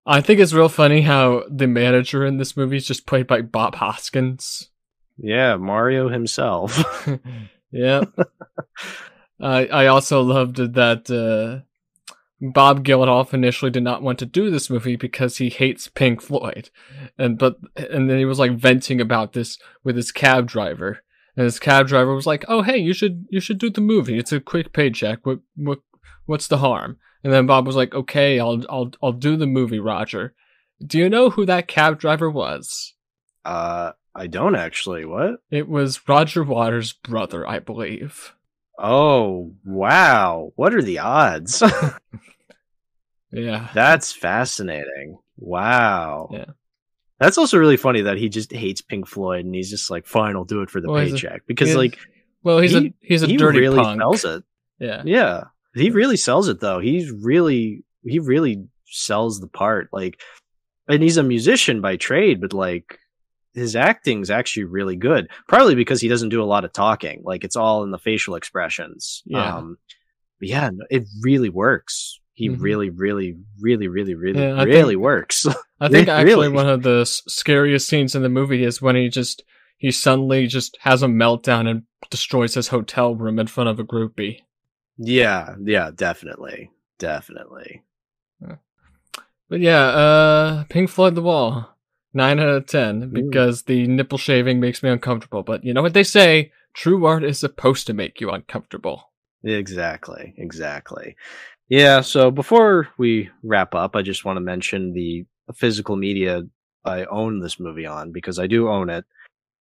[0.05, 3.41] I think it's real funny how the manager in this movie is just played by
[3.41, 4.69] Bob Hoskins.
[5.17, 6.83] Yeah, Mario himself.
[7.71, 8.05] yeah.
[9.39, 11.63] I I also loved that uh,
[12.41, 16.71] Bob Geldof initially did not want to do this movie because he hates Pink Floyd,
[17.17, 21.03] and but and then he was like venting about this with his cab driver,
[21.35, 24.17] and his cab driver was like, "Oh hey, you should you should do the movie.
[24.17, 25.25] It's a quick paycheck.
[25.25, 25.79] What what
[26.25, 29.79] what's the harm?" And then Bob was like, "Okay, I'll I'll I'll do the movie,
[29.79, 30.33] Roger."
[30.85, 32.93] Do you know who that cab driver was?
[33.45, 35.05] uh, I don't actually.
[35.05, 35.41] What?
[35.49, 38.33] It was Roger Waters' brother, I believe.
[38.77, 40.51] Oh, wow.
[40.55, 41.61] What are the odds?
[43.31, 43.69] Yeah.
[43.73, 45.17] That's fascinating.
[45.37, 46.29] Wow.
[46.31, 46.45] Yeah.
[47.21, 50.35] That's also really funny that he just hates Pink Floyd and he's just like, fine,
[50.35, 51.43] I'll do it for the Well, paycheck.
[51.45, 51.97] because, like,
[52.43, 54.01] Well, he's He- a he's a he dirty really punk.
[54.01, 54.43] sells it.
[54.79, 55.03] Yeah.
[55.05, 55.43] Yeah.
[55.75, 56.79] He really sells it, though.
[56.79, 59.89] He's really, he really sells the part.
[59.93, 60.19] Like,
[60.87, 62.97] and he's a musician by trade, but like,
[63.53, 65.29] his acting's actually really good.
[65.47, 67.21] Probably because he doesn't do a lot of talking.
[67.23, 69.21] Like, it's all in the facial expressions.
[69.25, 69.57] Yeah.
[69.57, 69.77] Um,
[70.39, 72.19] but yeah, it really works.
[72.33, 72.61] He Mhm.
[72.61, 75.45] really, really, really, really, really, Yeah, really think- works.
[75.79, 76.49] I think actually really?
[76.49, 79.43] one of the scariest scenes in the movie is when he just
[79.77, 83.83] he suddenly just has a meltdown and destroys his hotel room in front of a
[83.83, 84.39] groupie.
[84.97, 86.69] yeah, yeah, definitely.
[86.99, 87.81] Definitely.
[89.49, 91.67] But yeah, uh Pink Floyd The Wall.
[92.13, 93.07] 9 out of 10 Ooh.
[93.07, 95.43] because the nipple shaving makes me uncomfortable.
[95.43, 96.51] But you know what they say?
[96.73, 99.11] True art is supposed to make you uncomfortable.
[99.43, 100.33] Exactly.
[100.37, 101.15] Exactly.
[101.71, 102.01] Yeah.
[102.01, 106.41] So before we wrap up, I just want to mention the physical media
[106.83, 109.05] I own this movie on because I do own it.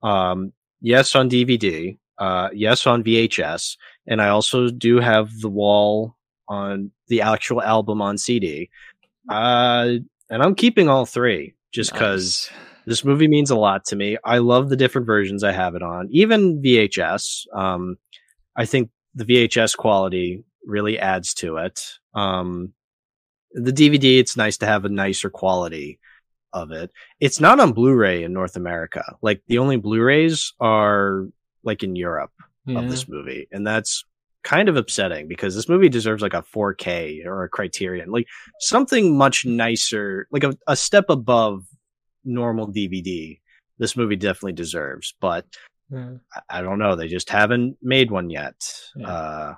[0.02, 1.96] Um, yes, on DVD.
[2.18, 3.76] Uh, yes, on VHS,
[4.08, 6.16] and I also do have the wall
[6.48, 8.68] on the actual album on CD.
[9.28, 9.94] Uh,
[10.30, 12.60] and I'm keeping all three just because Nice.
[12.86, 14.18] this movie means a lot to me.
[14.24, 17.46] I love the different versions I have it on, even VHS.
[17.54, 17.98] Um,
[18.56, 21.99] I think the VHS quality really adds to it.
[22.14, 22.72] Um,
[23.52, 25.98] the DVD, it's nice to have a nicer quality
[26.52, 26.90] of it.
[27.20, 29.16] It's not on Blu-ray in North America.
[29.22, 31.26] Like the only Blu-rays are
[31.62, 32.32] like in Europe
[32.66, 32.78] Yeah.
[32.80, 34.04] of this movie, and that's
[34.42, 38.26] kind of upsetting because this movie deserves like a 4K or a Criterion, like
[38.60, 41.64] something much nicer, like a, a step above
[42.24, 43.38] normal DVD.
[43.78, 45.44] This movie definitely deserves, but
[45.90, 46.14] Yeah.
[46.50, 46.96] I, I don't know.
[46.96, 48.72] They just haven't made one yet.
[48.96, 49.08] Yeah.
[49.08, 49.54] Uh,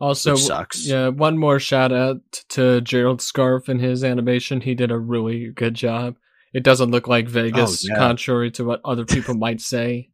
[0.00, 0.86] Also, Which sucks.
[0.86, 4.60] yeah, one more shout out to Gerald Scarfe and his animation.
[4.60, 6.14] He did a really good job.
[6.54, 7.98] It doesn't look like Vegas, Oh, yeah.
[7.98, 10.10] contrary to what other people might say.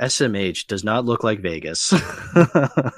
[0.00, 1.92] SMH does not look like Vegas.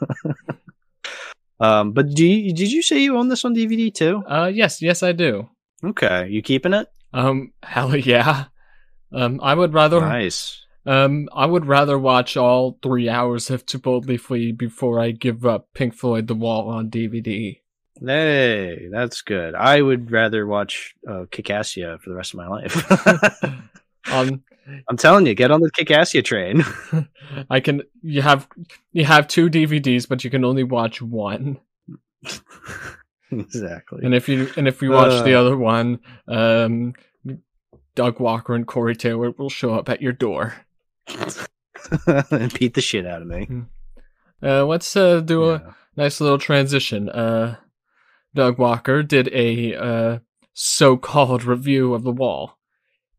[1.61, 4.23] um, but do you, did you say you own this on DVD too?
[4.27, 5.49] Uh, yes, yes, I do.
[5.85, 6.89] Okay, you keeping it?
[7.13, 8.47] Um, hell yeah.
[9.13, 10.62] Um, I would rather, Nice.
[10.85, 15.47] Um, I would rather watch all three hours of To Boldly Flee before I give
[15.47, 17.61] up Pink Floyd The Wall on DVD.
[18.05, 19.55] Hey, that's good.
[19.55, 23.53] I would rather watch uh, Kickassia for the rest of my life.
[24.11, 24.43] Um,
[24.89, 26.65] I'm telling you, get on the Kickassia train.
[27.51, 28.49] I can, you have,
[28.93, 31.61] you have two DVDs, but you can only watch one.
[33.31, 34.01] exactly.
[34.05, 35.41] And if you and if you watch the Uh.
[35.41, 36.95] other one, um,
[37.95, 40.55] Doug Walker and Corey Taylor will show up at your door.
[42.31, 43.49] and beat the shit out of me.
[44.43, 47.09] Uh, let's uh, do a nice little transition.
[47.09, 47.57] Uh,
[48.35, 50.19] Doug Walker did a uh,
[50.55, 52.59] so-called review of the wall,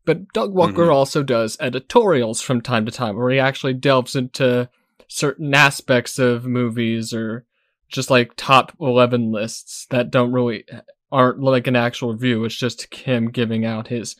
[0.04, 0.92] but Doug Walker Mhm.
[0.94, 4.68] also does editorials from time to time, where he actually delves into
[5.08, 7.46] certain aspects of movies or
[7.88, 10.64] just like top 11 lists that don't really
[11.12, 14.16] aren't like an actual review it's just him giving out his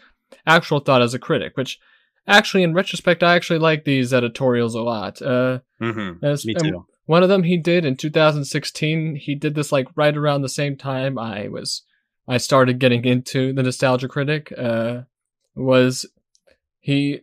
[0.46, 1.80] actual thought as a critic which
[2.26, 6.22] actually in retrospect i actually like these editorials a lot uh Mhm.
[6.22, 6.86] as- Me too.
[7.06, 10.76] one of them he did in 2016 he did this like right around the same
[10.76, 11.82] time i was
[12.28, 15.02] i started getting into the nostalgia critic uh
[15.54, 16.06] was
[16.80, 17.20] he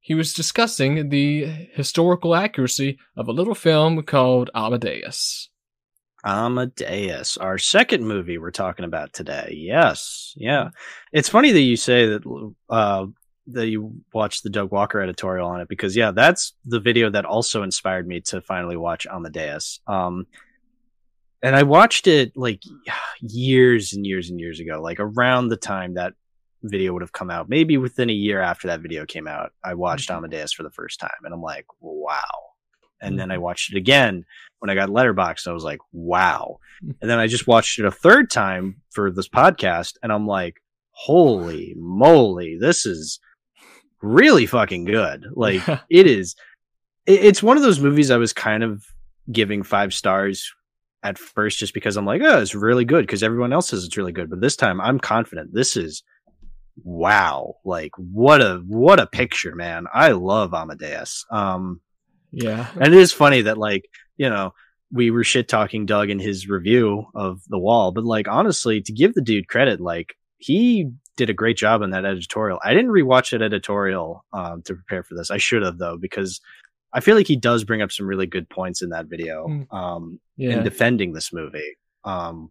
[0.00, 5.48] he was discussing the historical accuracy of a little film called amadeus
[6.22, 9.54] Amadeus, our second movie we're talking about today.
[9.56, 10.68] Yes, yeah.
[11.12, 13.06] It's funny that you say that uh,
[13.48, 17.24] that you watched the Doug Walker editorial on it because yeah, that's the video that
[17.24, 19.80] also inspired me to finally watch Amadeus.
[19.86, 20.26] Um,
[21.42, 22.62] and I watched it like
[23.20, 26.12] years and years and years ago, like around the time that
[26.62, 29.52] video would have come out, maybe within a year after that video came out.
[29.64, 30.18] I watched Mhm.
[30.18, 32.20] Amadeus for the first time, and I'm like, wow.
[33.02, 34.26] And then I watched it again
[34.58, 35.48] when I got Letterboxd.
[35.48, 36.58] I was like, wow.
[36.82, 40.60] And then I just watched it a third time for this podcast, and I'm like,
[40.90, 43.18] holy moly, this is
[44.02, 45.26] really fucking good.
[45.36, 46.36] Like, it is.
[47.06, 48.84] it- It's one of those movies I was kind of
[49.30, 50.52] giving five stars
[51.02, 53.96] at first, just because I'm like, oh, it's really good because everyone else says it's
[53.96, 54.28] really good.
[54.30, 55.54] But this time, I'm confident.
[55.54, 56.02] This is
[56.84, 57.54] wow.
[57.64, 59.86] Like, what a what a picture, man.
[59.92, 61.24] I love Amadeus.
[61.30, 61.80] Um,
[62.32, 63.86] yeah and it is funny that like
[64.16, 64.54] you know
[64.92, 68.92] we were shit talking Doug in his review of the wall, but like honestly, to
[68.92, 72.58] give the dude credit, like he did a great job in that editorial.
[72.64, 75.30] I didn't rewatch that editorial um, to prepare for this.
[75.30, 76.40] I should have though because
[76.92, 79.72] I feel like he does bring up some really good points in that video Mm.
[79.72, 81.76] um, yeah in defending this movie.
[82.04, 82.50] Um,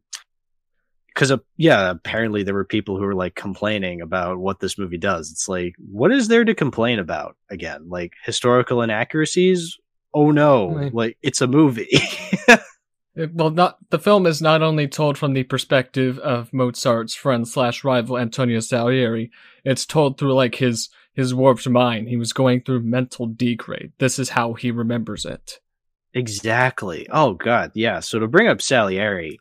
[1.08, 4.98] because uh, yeah, apparently there were people who were like complaining about what this movie
[4.98, 5.32] does.
[5.32, 7.36] It's like, what is there to complain about?
[7.50, 9.78] Again, like historical inaccuracies.
[10.13, 10.93] Oh no, Right.
[10.93, 11.89] like it's a movie.
[13.34, 17.84] Well, not the film is not only told from the perspective of Mozart's friend slash
[17.84, 19.32] rival Antonio Salieri.
[19.65, 22.08] It's told through like his his warped mind.
[22.08, 23.91] He was going through mental degrade.
[23.97, 25.60] This is how he remembers it.
[26.13, 27.08] exactly.
[27.12, 27.99] Oh god, yeah.
[27.99, 29.38] So to bring up Salieri,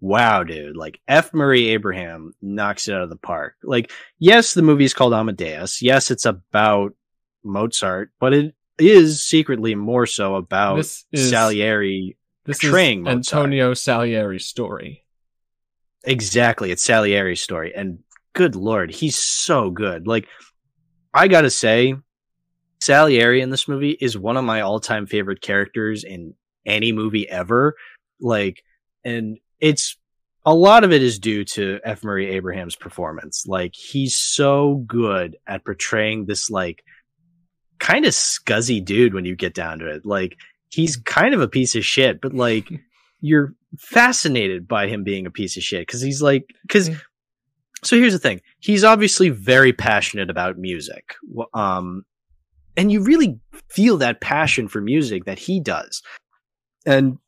[0.00, 1.32] wow, dude, like F.
[1.32, 3.54] Murray Abraham knocks it out of the park.
[3.62, 5.80] Like, yes, the movie is called Amadeus.
[5.80, 6.94] Yes, it's about
[7.42, 10.84] Mozart, but it is secretly more so about
[11.14, 13.16] Salieri this portraying is Mozart.
[13.16, 15.04] Antonio Salieri's story.
[16.04, 16.70] Exactly.
[16.70, 17.74] It's Salieri's story.
[17.74, 18.00] And
[18.34, 20.06] good lord, he's so good.
[20.06, 20.28] Like,
[21.12, 21.94] I gotta say,
[22.80, 26.34] Salieri in this movie is one of my all time favorite characters in
[26.66, 27.76] any movie ever.
[28.20, 28.62] Like,
[29.04, 29.96] and it's
[30.44, 32.04] a lot of it is due to F.
[32.04, 33.46] Murray Abraham's performance.
[33.46, 36.84] Like, he's so good at portraying this, like,
[37.78, 40.04] kind of scuzzy dude when you get down to it.
[40.04, 40.36] Like,
[40.74, 42.68] he's kind of a piece of shit, but like,
[43.20, 46.90] you're fascinated by him being a piece of shit because he's like because
[47.82, 48.40] so here's the thing.
[48.60, 51.14] He's obviously very passionate about music.
[51.54, 52.04] Um
[52.76, 53.38] and you really
[53.70, 56.02] feel that passion for music that he does.
[56.86, 57.18] And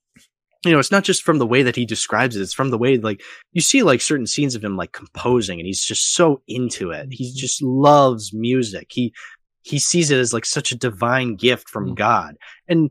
[0.65, 2.79] you know it's not just from the way that he describes it it's from the
[2.79, 3.23] way like
[3.53, 7.09] you see like certain scenes of him like composing and he's just so into it.
[7.11, 7.37] He Mhm.
[7.37, 8.89] just loves music.
[8.91, 9.13] He
[9.63, 11.97] he sees it as like such a divine gift from Mhm.
[11.97, 12.37] god.
[12.69, 12.91] And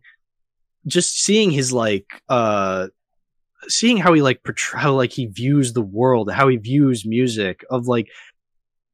[0.88, 2.88] just seeing his like uh
[3.68, 7.66] seeing how he like portray how like he views the world how he views music
[7.72, 8.08] of like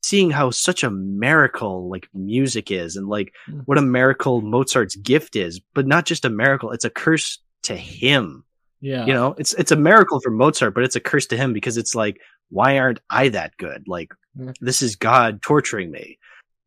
[0.04, 3.64] seeing how such a miracle like music is and like Mm.
[3.66, 7.76] what a miracle Mozart's gift is, but not just a miracle, it's a curse to
[7.76, 8.44] him.
[8.80, 9.06] Yeah.
[9.06, 11.78] You know, it's it's a miracle for Mozart, but it's a curse to him because
[11.78, 12.20] it's like,
[12.50, 13.84] why aren't I that good?
[13.88, 14.56] Like Mm.
[14.62, 16.18] this is God torturing me.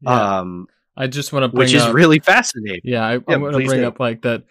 [0.03, 0.39] yeah.
[0.41, 0.67] Um
[0.97, 2.83] I just want to bring which is up, really fascinating.
[2.85, 3.87] Yeah, I, Yeah, I want to bring do.
[3.87, 4.45] up like that.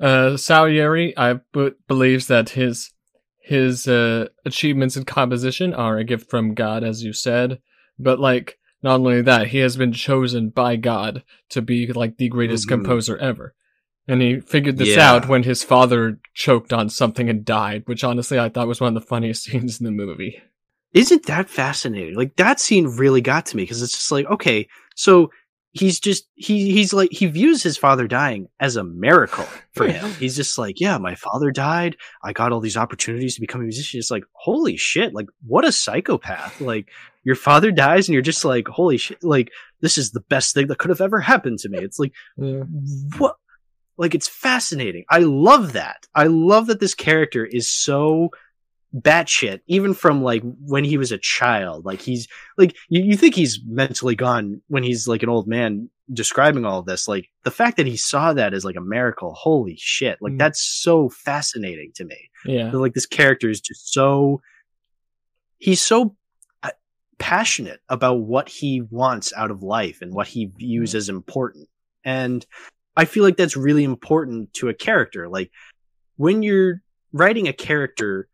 [0.00, 2.90] Uh, Salieri, I b- believes that his
[3.40, 7.60] his uh, achievements in composition are a gift from God, as you said.
[7.98, 12.28] But like, not only that, he has been chosen by God to be like the
[12.28, 12.70] greatest Mhm.
[12.70, 13.54] composer ever.
[14.08, 15.10] And he figured this Yeah.
[15.12, 18.96] out when his father choked on something and died, which honestly I thought was one
[18.96, 20.42] of the funniest scenes in the movie.
[20.92, 22.16] Isn't that fascinating?
[22.16, 24.66] Like that scene really got to me because it's just like, okay,
[24.96, 25.30] so
[25.78, 30.10] he's just he he's like he views his father dying as a miracle for him.
[30.18, 31.96] he's just like, yeah, my father died.
[32.24, 33.98] I got all these opportunities to become a musician.
[33.98, 36.60] It's like, holy shit, like what a psychopath.
[36.60, 36.88] Like
[37.24, 39.50] your father dies and you're just like, holy shit, like
[39.80, 41.78] this is the best thing that could have ever happened to me.
[41.78, 42.62] It's like Yeah.
[43.18, 43.36] what
[43.98, 45.04] like it's fascinating.
[45.10, 46.06] I love that.
[46.14, 48.30] I love that this character is so
[48.94, 51.84] batshit, even from like when he was a child.
[51.84, 52.28] Like he's
[52.58, 56.82] like you, you think he's mentally gone when he's like an old man describing all
[56.82, 57.08] this.
[57.08, 60.18] Like the fact that he saw that is like a miracle, holy shit.
[60.20, 60.38] Like Mm.
[60.38, 62.30] that's so fascinating to me.
[62.44, 62.70] Yeah.
[62.72, 64.40] Like this character is just so
[65.58, 66.14] he's so
[66.62, 66.70] uh,
[67.18, 71.66] passionate about what he wants out of life and what he views as important
[72.04, 72.44] and
[72.94, 75.50] i feel like that's really important to a character like
[76.16, 76.82] when you're
[77.12, 78.28] writing a character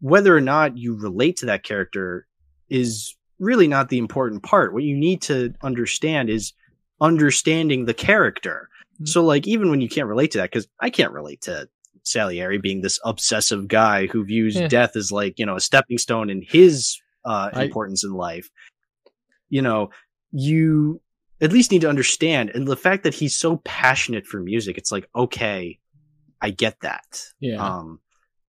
[0.00, 2.26] whether or not you relate to that character
[2.68, 6.52] is really not the important part what you need to understand is
[7.00, 8.68] understanding the character
[9.00, 9.08] Mhm.
[9.08, 11.68] so like even when you can't relate to that because i can't relate to
[12.02, 14.68] Salieri being this obsessive guy who views Yeah.
[14.68, 18.48] death as like, you know, a stepping stone in his uh, I- importance in life.
[19.50, 19.90] You know,
[20.32, 21.02] you
[21.42, 22.50] at least need to understand.
[22.54, 25.78] And the fact that he's so passionate for music, it's like, okay,
[26.40, 27.22] I get that.
[27.38, 27.62] Yeah.
[27.62, 28.00] Um,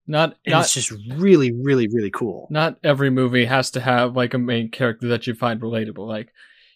[0.06, 2.48] not and not it's just really, really, really cool.
[2.50, 6.06] not every movie has to have like a main character that you find relatable.
[6.06, 6.32] Like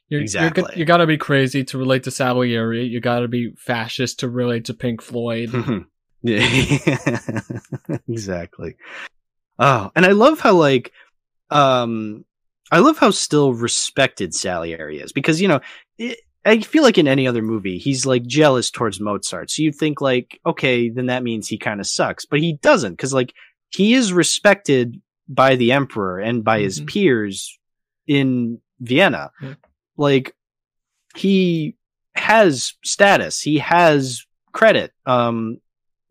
[0.08, 0.64] you're, Exactly.
[0.70, 2.84] you're, you gotta be crazy to relate to Salieri.
[2.84, 5.50] You gotta be fascist to relate to Pink Floyd.
[6.22, 6.80] yeah,
[8.08, 8.76] exactly.
[9.58, 10.92] Oh, and I love how like,
[11.50, 12.24] um,
[12.70, 15.60] I love how still respected Salieri is because you know,
[15.98, 19.50] it, I feel like in any other movie he's like jealous towards Mozart.
[19.50, 22.92] So you think like, okay, then that means he kind of sucks, but he doesn't
[22.92, 23.34] because like
[23.70, 26.86] he is respected by the emperor and by his Mhm.
[26.86, 27.58] peers
[28.06, 29.32] in Vienna.
[29.42, 29.54] Yeah.
[29.96, 30.34] Like
[31.16, 31.74] he
[32.14, 34.92] has status, he has credit.
[35.04, 35.58] Um,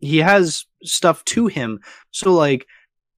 [0.00, 1.80] he has stuff to him.
[2.10, 2.66] So like,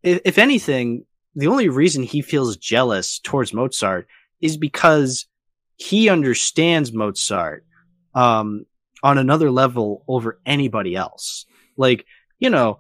[0.03, 1.05] if, if anything,
[1.35, 4.07] the only reason he feels jealous towards Mozart
[4.41, 5.27] is because
[5.79, 7.65] he understands Mozart,
[8.15, 8.67] um,
[9.03, 11.47] on another level over anybody else.
[11.77, 12.05] Like,
[12.41, 12.79] you know,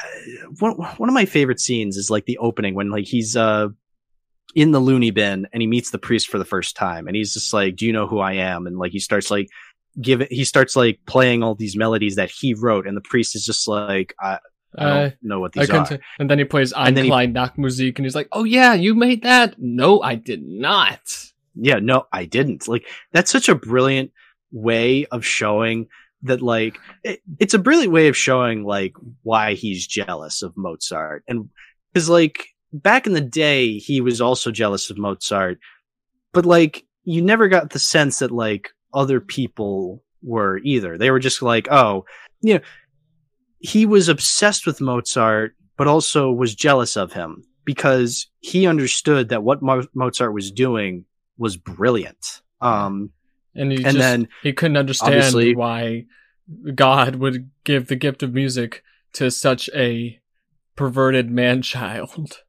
[0.00, 3.68] uh, one, one of my favorite scenes is like the opening when like he's, uh,
[4.54, 7.32] in the loony bin and he meets the priest for the first time and he's
[7.34, 8.66] just like, do you know who I am?
[8.68, 9.48] And like, he starts like,
[10.00, 13.34] give it, he starts like playing all these melodies that he wrote and the priest
[13.34, 14.38] is just like, I,
[14.76, 15.86] I Uh, don't know what these are.
[15.86, 18.74] say- and then he plays Ein then he- Klein Nachtmusik, and he's like, "Oh yeah,
[18.74, 19.54] you made that?
[19.58, 21.00] No, I did not."
[21.54, 22.68] Yeah, no, I didn't.
[22.68, 24.12] Like that's such a brilliant
[24.52, 25.88] way of showing
[26.22, 31.24] that like it, it's a brilliant way of showing like why he's jealous of Mozart.
[31.28, 31.48] And
[31.94, 35.58] cuz like back in the day he was also jealous of Mozart,
[36.32, 40.96] but like you never got the sense that like other people were either.
[40.96, 42.06] They were just like, "Oh,
[42.40, 42.60] you know,
[43.58, 49.42] he was obsessed with Mozart but also was jealous of him because he understood that
[49.42, 51.04] what Mo- Mozart was doing
[51.38, 52.42] was brilliant.
[52.60, 53.10] Um,
[53.54, 56.06] And he and just then he couldn't understand why
[56.74, 58.82] God would give the gift of music
[59.14, 60.18] to such a
[60.76, 62.42] perverted man child.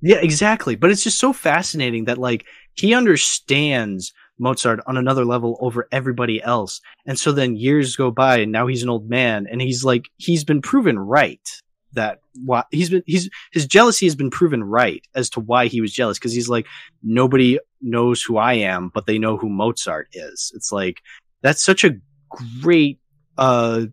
[0.00, 0.76] yeah, exactly.
[0.76, 6.42] But it's just so fascinating that like he understands Mozart on another level over everybody
[6.42, 6.80] else.
[7.06, 10.08] And so then years go by and now he's an old man and he's like
[10.16, 11.48] he's been proven right
[11.92, 15.80] that why he's been he's his jealousy has been proven right as to why he
[15.80, 16.66] was jealous because he's like
[17.02, 20.52] nobody knows who I am but they know who Mozart is.
[20.54, 21.00] It's like
[21.42, 21.96] that's such a
[22.62, 23.00] great
[23.38, 23.86] uh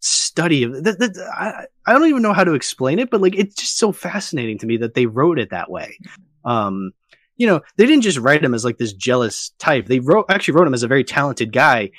[0.00, 3.36] study of that, that I, I don't even know how to explain it but like
[3.36, 5.96] it's just so fascinating to me that they wrote it that way
[6.44, 6.92] um
[7.36, 10.52] you know they didn't just write him as like this jealous type they wrote actually
[10.54, 11.90] wrote him as a very talented guy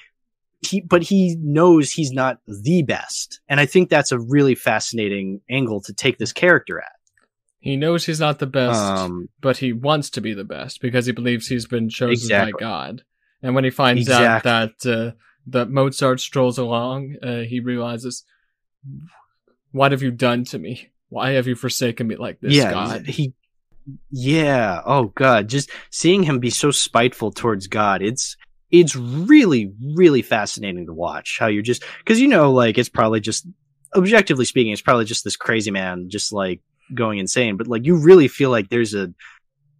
[0.65, 5.41] he but he knows he's not the best and i think that's a really fascinating
[5.49, 6.91] angle to take this character at
[7.59, 11.05] He knows he's not the best, Um, but he wants to be the best because
[11.07, 12.53] he believes he's been chosen Exactly.
[12.53, 13.03] by God.
[13.41, 14.51] And when he finds Exactly.
[14.51, 15.11] out that uh,
[15.47, 18.23] that Mozart strolls along, uh, he realizes,
[19.71, 20.91] "What have you done to me?
[21.09, 23.33] Why have you forsaken me like this, yeah, God?" he.
[24.11, 24.81] Yeah.
[24.85, 28.35] Oh God, just seeing him be so spiteful towards God, it's
[28.71, 31.37] it's really really fascinating to watch.
[31.39, 33.47] How you're just because you know, like it's probably just
[33.95, 36.61] objectively speaking, it's probably just this crazy man just like
[36.93, 37.57] going insane.
[37.57, 39.13] But like you really feel like there's a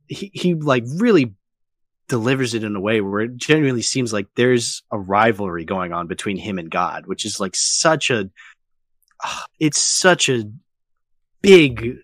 [0.08, 1.34] he he like really
[2.08, 6.08] delivers it in a way where it genuinely seems like there's a rivalry going on
[6.08, 8.30] between him and God, which is like such a
[9.60, 10.44] it's such a
[11.42, 11.98] big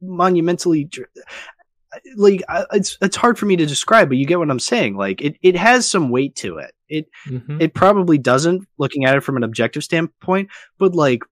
[0.00, 0.88] monumentally
[2.16, 4.96] like I- it's it's hard for me to describe but you get what I'm saying.
[4.96, 6.72] Like it it has some weight to it.
[6.88, 7.60] It Mhm.
[7.60, 11.22] it probably doesn't looking at it from an objective standpoint but like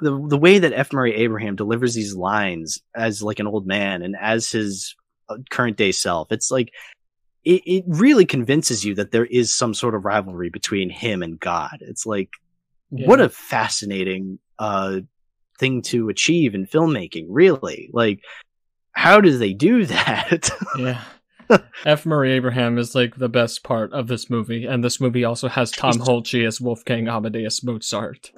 [0.00, 0.92] the the way that F.
[0.92, 4.94] Murray Abraham delivers these lines as like an old man and as his
[5.28, 6.70] uh, current day self it's like
[7.44, 11.38] it, it really convinces you that there is some sort of rivalry between him and
[11.38, 11.78] God.
[11.80, 12.30] It's like
[12.90, 15.00] what a fascinating uh
[15.58, 17.88] thing to achieve in filmmaking really.
[17.92, 18.20] Like
[18.96, 21.02] how do they do that yeah.
[21.84, 22.04] F.
[22.04, 25.70] Murray Abraham is like the best part of this movie, and this movie also has
[25.70, 28.32] Tom Hulce as Wolfgang Amadeus Mozart.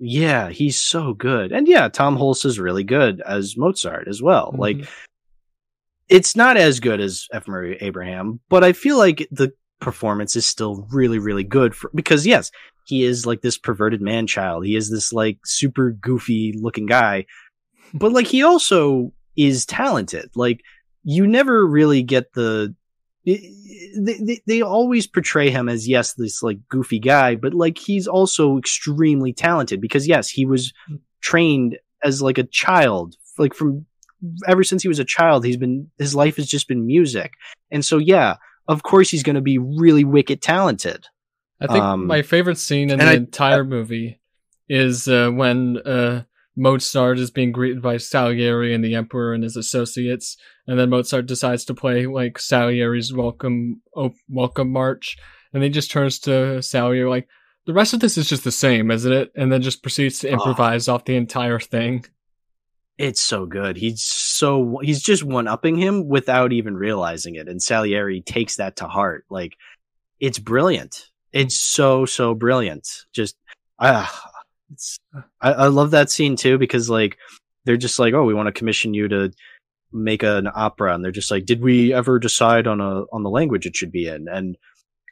[0.00, 4.52] yeah he's so good and yeah tom hulce is really good as mozart as well
[4.58, 4.88] like Mhm.
[6.08, 7.46] it's not as good as F.
[7.48, 12.26] Murray Abraham, but I feel like the performance is still really, really good for because
[12.26, 12.50] yes,
[12.86, 14.66] he is like this perverted man child.
[14.66, 17.24] He is this like super goofy looking guy,
[17.94, 20.30] but like he also is talented.
[20.34, 20.60] Like
[21.02, 22.74] you never really get the
[23.26, 23.50] they,
[23.96, 28.58] they, they always portray him as yes this like goofy guy but like he's also
[28.58, 30.72] extremely talented because yes he was
[31.22, 33.14] trained as like a child.
[33.38, 33.86] Like from
[34.46, 37.32] ever since he was a child he's been his life has just been music.
[37.70, 38.36] And so yeah
[38.68, 41.06] of course he's going to be really wicked talented.
[41.60, 44.20] I think Um, my favorite scene in the I- entire movie
[44.68, 46.22] is uh, when uh,
[46.56, 50.36] Mozart is being greeted by Salieri and the Emperor and his associates,
[50.66, 55.16] and then Mozart decides to play like Salieri's welcome op- welcome march,
[55.52, 57.28] and he just turns to Salieri like,
[57.66, 60.28] "The rest of this is just the same, isn't it?" And then just proceeds to
[60.28, 60.32] Oh.
[60.34, 62.04] improvise off the entire thing.
[62.96, 67.60] it's so good he's so he's just one upping him without even realizing it and
[67.60, 69.56] salieri takes that to heart like
[70.20, 73.34] it's brilliant it's so so brilliant just
[73.80, 74.30] ah
[74.72, 74.98] it's
[75.40, 77.16] I, I love that scene too because like
[77.64, 79.32] they're just like oh we want to commission you to
[79.92, 83.30] make an opera and they're just like did we ever decide on a on the
[83.30, 84.56] language it should be in and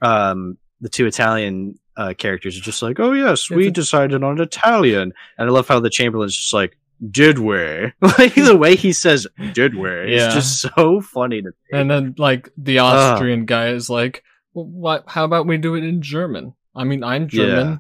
[0.01, 5.13] um the two italian uh characters are just like oh yes we decided on italian
[5.39, 6.77] and i love how the chamberlain's just like
[7.11, 7.57] did we
[8.01, 10.29] like the way he says did we Yeah.
[10.29, 12.79] is just so funny to me And then like the.
[12.79, 14.23] Austrian guy is like,
[14.55, 15.05] well, "What?
[15.09, 16.55] How about we do it in German?
[16.77, 17.69] I mean, I'm German.
[17.69, 17.77] Yeah.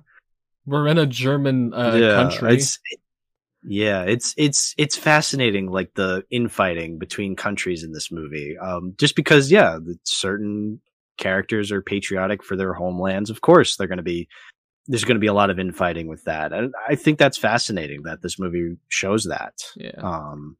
[0.66, 2.78] We're in a German uh, country." It's,
[3.64, 8.56] yeah, it's it's it's fascinating, like the infighting between countries in this movie.
[8.58, 10.80] Um, just because, yeah, certain
[11.18, 13.30] characters are patriotic for their homelands.
[13.30, 14.28] Of course, they're going to be.
[14.88, 18.02] There's going to be a lot of infighting with that, and I think that's fascinating
[18.02, 19.54] that this movie shows that.
[19.76, 19.92] yeah.
[19.98, 20.56] Um,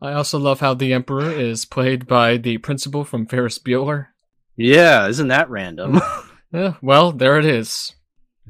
[0.00, 4.08] I also love how the Emperor is played by the principal from Ferris Bueller.
[4.56, 6.00] yeah, isn't that random?
[6.52, 7.95] Yeah, well, there it is.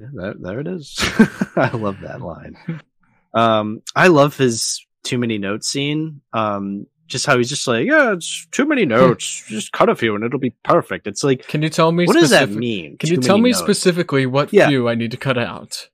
[0.01, 0.97] Yeah, there, there it is.
[1.57, 2.57] I love that line.
[3.35, 6.21] Um, I love his too many notes scene.
[6.33, 9.45] Um, just how he's just like, yeah, it's too many notes.
[9.49, 11.07] just cut a few and it'll be perfect.
[11.07, 12.05] It's like, Can you tell me?
[12.07, 12.99] what does that mean?
[12.99, 13.61] Can you tell me notes?
[13.61, 14.69] specifically what Yeah.
[14.69, 15.89] few I need to cut out?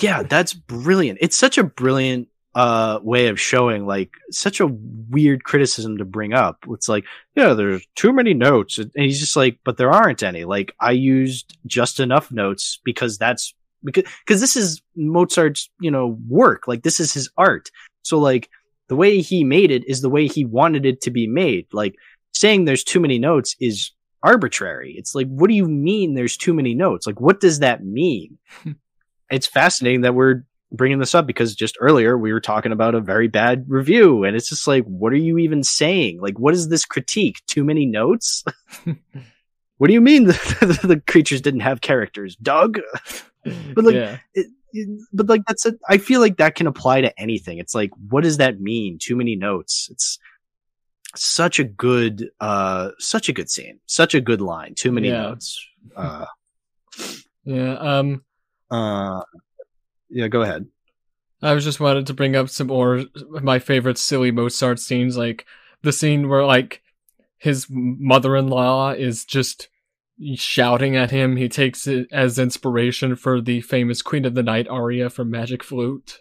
[0.00, 1.18] Yeah, that's brilliant.
[1.20, 6.32] It's such a brilliant uh way of showing like such a weird criticism to bring
[6.32, 6.64] up.
[6.70, 8.78] It's like, yeah, there's too many notes.
[8.78, 10.44] And he's just like, but there aren't any.
[10.44, 16.18] Like I used just enough notes because that's because because this is Mozart's, you know,
[16.28, 16.68] work.
[16.68, 17.70] Like this is his art.
[18.02, 18.48] So like
[18.88, 21.66] the way he made it is the way he wanted it to be made.
[21.72, 21.94] Like
[22.32, 23.92] saying there's too many notes is
[24.22, 24.94] arbitrary.
[24.96, 27.06] It's like, what do you mean there's too many notes?
[27.06, 28.38] Like, what does that mean?
[29.30, 33.00] it's fascinating that we're bringing this up because just earlier we were talking about a
[33.00, 36.20] very bad review and it's just like what are you even saying?
[36.20, 37.40] Like what is this critique?
[37.46, 38.44] Too many notes?
[39.78, 42.80] What do you mean the, the creatures didn't have characters doug?
[43.74, 47.02] But, like, yeah, it, it- but like that's a i feel like that can apply
[47.02, 47.58] to anything.
[47.58, 48.98] It's like what does that mean?
[48.98, 49.88] Too many notes.
[49.90, 50.18] It's
[51.14, 53.80] such a good uh such a good scene.
[53.86, 54.74] Such a good line.
[54.74, 55.22] Too many Yeah.
[55.22, 55.60] notes.
[55.94, 56.24] Uh
[57.44, 57.74] yeah.
[57.74, 58.24] Um,
[58.70, 59.20] uh
[60.14, 60.66] yeah go ahead
[61.44, 65.44] I was just wanted to bring up some more my favorite silly Mozart scenes, like
[65.82, 66.82] the scene where like
[67.36, 69.68] his mother-in-law is just
[70.36, 71.36] shouting at him.
[71.36, 75.62] He takes it as inspiration for the famous Queen of the Night aria from Magic
[75.62, 76.20] Flute.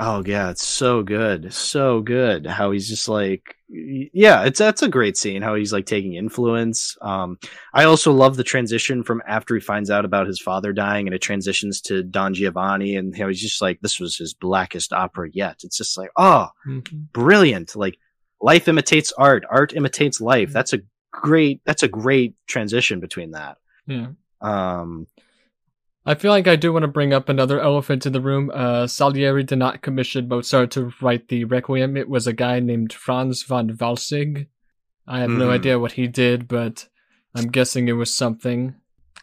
[0.00, 2.46] Oh yeah, it's so good, so good.
[2.46, 5.42] How he's just like, yeah, it's that's a great scene.
[5.42, 6.96] How he's like taking influence.
[7.02, 7.38] Um,
[7.74, 11.14] I also love the transition from after he finds out about his father dying, and
[11.14, 15.30] it transitions to Don Giovanni, and how he's just like, this was his blackest opera
[15.32, 15.62] yet.
[15.64, 16.98] It's just like, oh, mm-hmm.
[17.12, 17.74] brilliant!
[17.74, 17.98] Like
[18.40, 20.50] life imitates art, art imitates life.
[20.50, 20.54] Mm-hmm.
[20.54, 20.80] That's a
[21.10, 21.60] great.
[21.64, 23.56] That's a great transition between that.
[23.86, 24.08] Yeah.
[24.40, 25.08] Um,
[26.08, 28.50] I feel like I do want to bring up another elephant in the room.
[28.54, 31.98] Uh, Salieri did not commission Mozart to write the Requiem.
[31.98, 34.46] It was a guy named Franz von Walsegg.
[35.06, 35.36] I have mm.
[35.36, 35.52] no hmm.
[35.52, 36.88] idea what he did, but
[37.34, 38.74] I'm guessing it was something.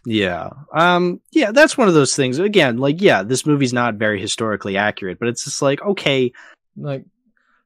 [0.05, 0.51] Yeah.
[0.75, 2.38] Um yeah, that's one of those things.
[2.38, 6.33] Again, like yeah, this movie's not very historically accurate, but it's just like okay,
[6.77, 7.03] like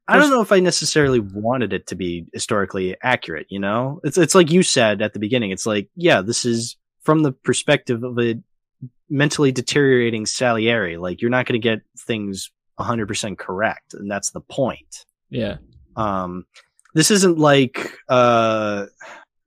[0.08, 4.00] I don't know if I necessarily wanted it to be historically accurate, you know?
[4.06, 5.52] It's it's like you said at the beginning.
[5.52, 8.36] It's like, yeah, this is from the perspective of a
[9.10, 10.98] mentally deteriorating Salieri.
[10.98, 13.94] Like you're not going to get things 100% correct.
[13.94, 15.06] And that's the point.
[15.30, 15.58] Yeah.
[15.96, 16.46] Um,
[16.94, 18.86] this isn't like, uh,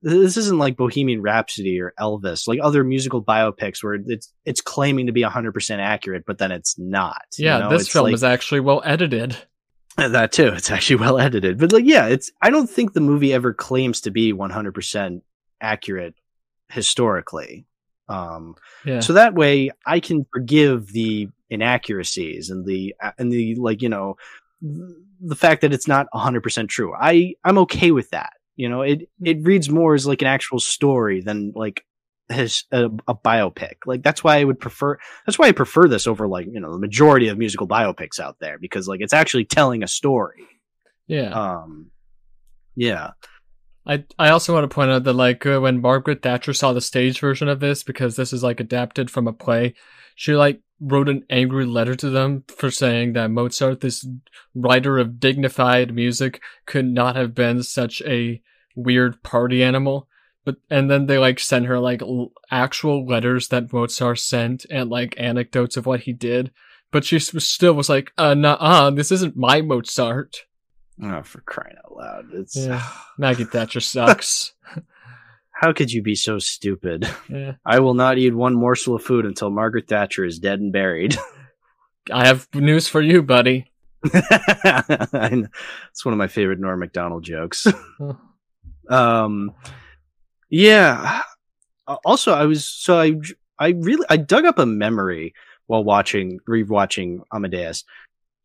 [0.03, 5.07] this isn't like Bohemian Rhapsody or Elvis, like other musical biopics where it's it's claiming
[5.07, 7.23] to be 100% accurate, but then it's not.
[7.37, 7.69] Yeah, you know?
[7.69, 9.37] this it's film like, is actually well edited.
[9.95, 11.57] That too, it's actually well edited.
[11.57, 12.31] But like, yeah, it's.
[12.41, 15.21] I don't think the movie ever claims to be 100%
[15.61, 16.15] accurate
[16.69, 17.65] historically.
[18.09, 18.99] Um, yeah.
[18.99, 24.17] So that way, I can forgive the inaccuracies and the and the like, you know,
[24.61, 26.93] the fact that it's not 100% true.
[26.99, 28.33] I I'm okay with that.
[28.55, 31.83] You know, it it reads more as like an actual story than like
[32.29, 33.75] his a, a, biopic.
[33.85, 34.97] Like that's why I would prefer.
[35.25, 38.37] That's why I prefer this over like you know the majority of musical biopics out
[38.39, 40.45] there because like it's actually telling a story.
[41.07, 41.31] Yeah.
[41.31, 41.91] Um.
[42.75, 43.11] Yeah.
[43.85, 46.81] I I also want to point out that like uh, when Margaret Thatcher saw the
[46.81, 49.73] stage version of this because this is like adapted from a play,
[50.15, 54.05] she like wrote an angry letter to them for saying that Mozart, this
[54.53, 58.41] writer of dignified music, could not have been such a
[58.75, 60.07] weird party animal.
[60.45, 64.89] But and then they like sent her like l- actual letters that Mozart sent and
[64.89, 66.51] like anecdotes of what he did.
[66.91, 70.45] But she still was like, uh, nah, this isn't my Mozart.
[71.01, 72.25] Oh, for crying out loud!
[72.33, 72.87] It's yeah.
[73.17, 74.53] Maggie Thatcher sucks.
[75.51, 77.07] How could you be so stupid?
[77.29, 77.53] Yeah.
[77.65, 81.15] I will not eat one morsel of food until Margaret Thatcher is dead and buried.
[82.11, 83.71] I have news for you, buddy.
[84.03, 84.25] it's
[86.03, 87.65] one of my favorite Norm Macdonald jokes.
[88.89, 89.51] um,
[90.49, 91.21] yeah.
[92.03, 93.13] Also, I was so I
[93.57, 95.33] I really I dug up a memory
[95.67, 97.85] while watching rewatching Amadeus.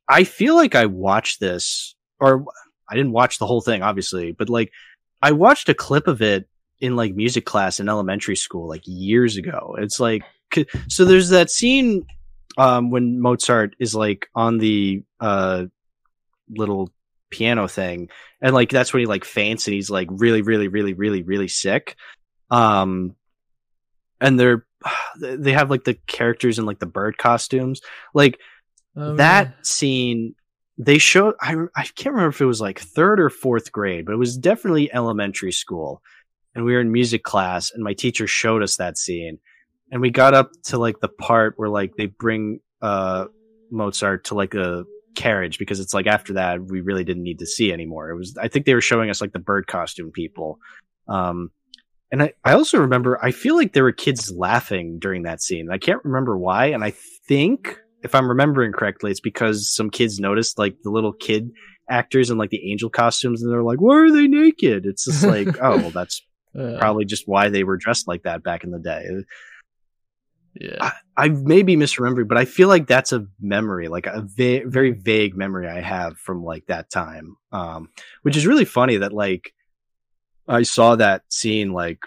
[0.09, 2.45] I feel like I watched this or
[2.89, 4.73] I didn't watch the whole thing, obviously, but like
[5.23, 6.49] I watched a clip of it
[6.81, 9.77] in like music class in elementary school, like years ago.
[9.79, 10.23] It's like,
[10.89, 12.07] so there's that scene,
[12.57, 15.67] um, when Mozart is like on the, uh,
[16.51, 16.91] little
[17.31, 18.09] piano thing.
[18.41, 21.49] And like, that's when he like faints and he's like really, really, really, really, really
[21.49, 21.97] sick.
[22.51, 23.17] Um,
[24.21, 24.65] and they're,
[25.21, 27.81] they have like the characters in like the bird costumes.
[28.15, 28.39] Like,
[28.97, 30.35] oh, that scene
[30.79, 34.13] they showed I I can't remember if it was like third or fourth grade, but
[34.13, 36.03] it was definitely elementary school.
[36.55, 39.39] And we were in music class and my teacher showed us that scene.
[39.91, 43.27] And we got up to like the part where like they bring uh
[43.71, 44.85] Mozart to like a
[45.17, 48.11] carriage because it's like after that we really didn't need to see anymore.
[48.11, 50.61] It was I think they were showing us like the bird costume people.
[51.09, 51.51] Um
[52.13, 55.71] and I, I also remember I feel like there were kids laughing during that scene.
[55.73, 56.93] I can't remember why, and I
[57.27, 61.51] think if I'm remembering correctly, it's because some kids noticed like the little kid
[61.91, 64.87] actors in like the angel costumes and they're like, why are they naked?
[64.87, 66.23] It's just like, oh, well, that's
[66.59, 69.07] uh, probably just why they were dressed like that back in the day.
[70.55, 70.77] Yeah.
[70.81, 74.67] I, I may be misremembering, but I feel like that's a memory, like a va-
[74.67, 77.37] very vague memory I have from like that time.
[77.53, 77.91] Um,
[78.23, 79.53] which is really funny that like
[80.47, 82.01] I saw that scene like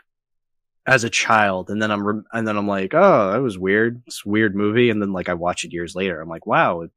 [0.86, 4.01] as a child and then i'm re- and then i'm like oh that was weird
[4.07, 6.88] it's weird movie and then like i watch it years later i'm like wow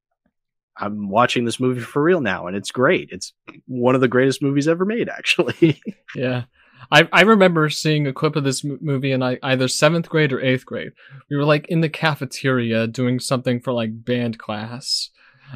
[0.79, 3.33] i'm watching this movie for real now and it's great it's
[3.67, 5.81] one of the greatest movies ever made actually
[6.17, 6.45] yeah
[6.91, 10.41] I, I remember seeing a clip of this movie in I, either seventh grade or
[10.43, 10.93] eighth grade.
[11.31, 15.09] We were like in the cafeteria doing something for like band class,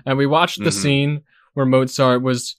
[0.07, 0.83] and we watched the mm-hmm.
[0.83, 1.23] scene
[1.53, 2.57] where Mozart was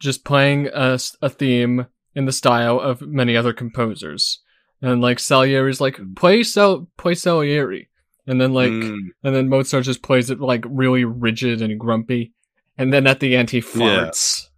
[0.00, 4.40] just playing a, a theme in the style of many other composers
[4.82, 7.88] and like Salieri's like, play Sal- play Salieri.
[8.26, 12.32] and then like Mm, and then Mozart just plays it like really rigid and grumpy,
[12.78, 14.48] and then at the end he farts.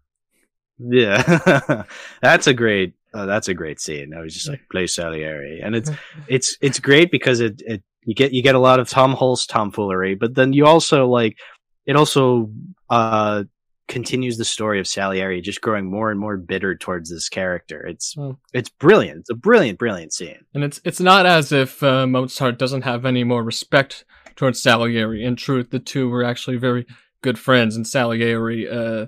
[0.78, 1.84] yeah,
[2.22, 2.94] that's a great.
[3.14, 4.14] Uh, that's a great scene.
[4.14, 5.90] I was just like play Salieri, and it's
[6.28, 9.46] it's it's great because it it you get you get a lot of Tom Hulce
[9.46, 11.36] tomfoolery, but then you also like
[11.86, 12.50] it also
[12.90, 13.44] uh
[13.92, 17.86] continues the story of Salieri just growing more and more bitter towards this character.
[17.86, 18.38] It's Oh.
[18.52, 19.20] it's brilliant.
[19.20, 20.44] It's a brilliant, brilliant scene.
[20.54, 25.22] And it's it's not as if uh, Mozart doesn't have any more respect towards Salieri.
[25.24, 26.86] In truth, the two were actually very
[27.22, 29.06] good friends, and Salieri uh,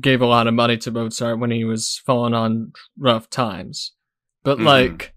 [0.00, 3.92] gave a lot of money to Mozart when he was falling on rough times.
[4.42, 4.64] But Mhm.
[4.64, 5.14] like,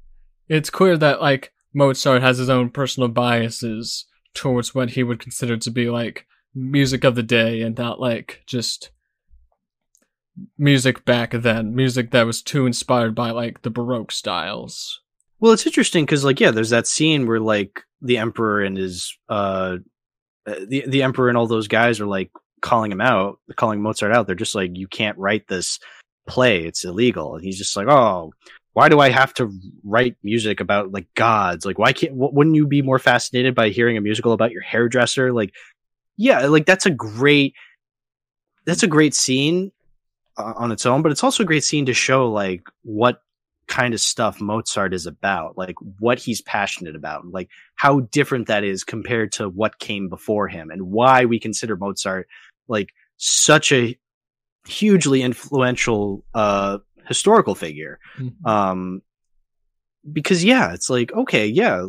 [0.47, 5.57] it's clear that like Mozart has his own personal biases towards what he would consider
[5.57, 8.91] to be like music of the day, and not like just
[10.57, 15.01] music back then, music that was too inspired by like the Baroque styles.
[15.39, 19.17] Well, it's interesting because, like, yeah, there's that scene where like the emperor and his
[19.27, 19.77] uh,
[20.45, 22.31] the the emperor and all those guys are like
[22.61, 24.27] calling him out, calling Mozart out.
[24.27, 25.79] They're just like, you can't write this
[26.27, 27.35] play; it's illegal.
[27.35, 28.33] And he's just like, oh,
[28.73, 29.51] why do I have to
[29.83, 31.65] write music about like gods?
[31.65, 32.13] Like, why can't?
[32.15, 35.33] Wouldn't you be more fascinated by hearing a musical about your hairdresser?
[35.33, 35.53] Like,
[36.17, 37.53] yeah, like that's a great
[38.65, 39.71] that's a great scene
[40.37, 43.21] uh, on its own, but it's also a great scene to show like what
[43.67, 48.63] kind of stuff Mozart is about, like what he's passionate about, like how different that
[48.63, 52.27] is compared to what came before him and why we consider Mozart
[52.67, 53.97] like such a
[54.67, 57.99] hugely influential uh historical figure.
[58.45, 59.01] Um
[60.11, 61.85] because yeah, it's like okay, yeah,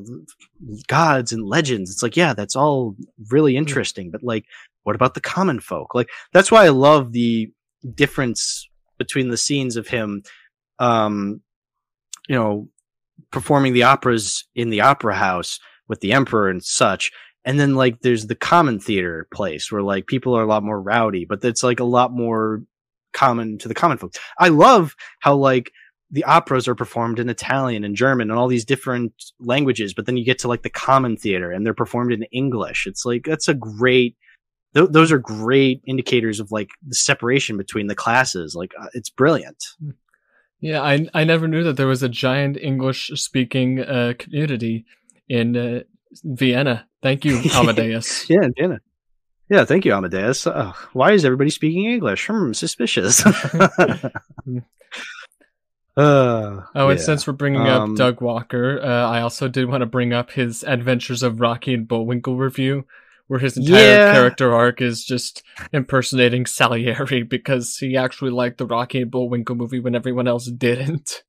[0.86, 1.90] gods and legends.
[1.90, 2.96] It's like yeah, that's all
[3.30, 4.44] really interesting, but like
[4.82, 5.94] what about the common folk?
[5.94, 7.50] Like that's why I love the
[7.94, 10.22] difference between the scenes of him
[10.78, 11.40] um
[12.28, 12.68] you know
[13.30, 15.58] performing the operas in the opera house
[15.88, 17.10] with the emperor and such
[17.44, 20.80] and then like there's the common theater place where like people are a lot more
[20.80, 22.62] rowdy but it's like a lot more
[23.12, 25.72] common to the common folks i love how like
[26.12, 30.16] the operas are performed in italian and german and all these different languages but then
[30.16, 33.48] you get to like the common theater and they're performed in english it's like that's
[33.48, 34.16] a great
[34.74, 39.10] th- those are great indicators of like the separation between the classes like uh, it's
[39.10, 39.64] brilliant
[40.64, 44.84] Yeah, I I never knew that there was a giant English speaking uh, community
[45.28, 45.80] in uh,
[46.22, 46.86] Vienna.
[47.02, 48.30] Thank you, Amadeus.
[48.30, 48.78] Yeah, Vienna.
[49.50, 50.46] Yeah, thank you, Amadeus.
[50.46, 52.28] Uh, why is everybody speaking English?
[52.28, 53.24] Hmm, suspicious.
[55.96, 57.04] uh, Oh, and yeah.
[57.04, 60.30] since we're bringing Um, up Doug Walker, uh, I also did want to bring up
[60.32, 62.84] his Adventures of Rocky and Bullwinkle review,
[63.26, 64.12] where his entire Yeah.
[64.12, 69.80] character arc is just impersonating Salieri because he actually liked the Rocky and Bullwinkle movie
[69.80, 71.22] when everyone else didn't.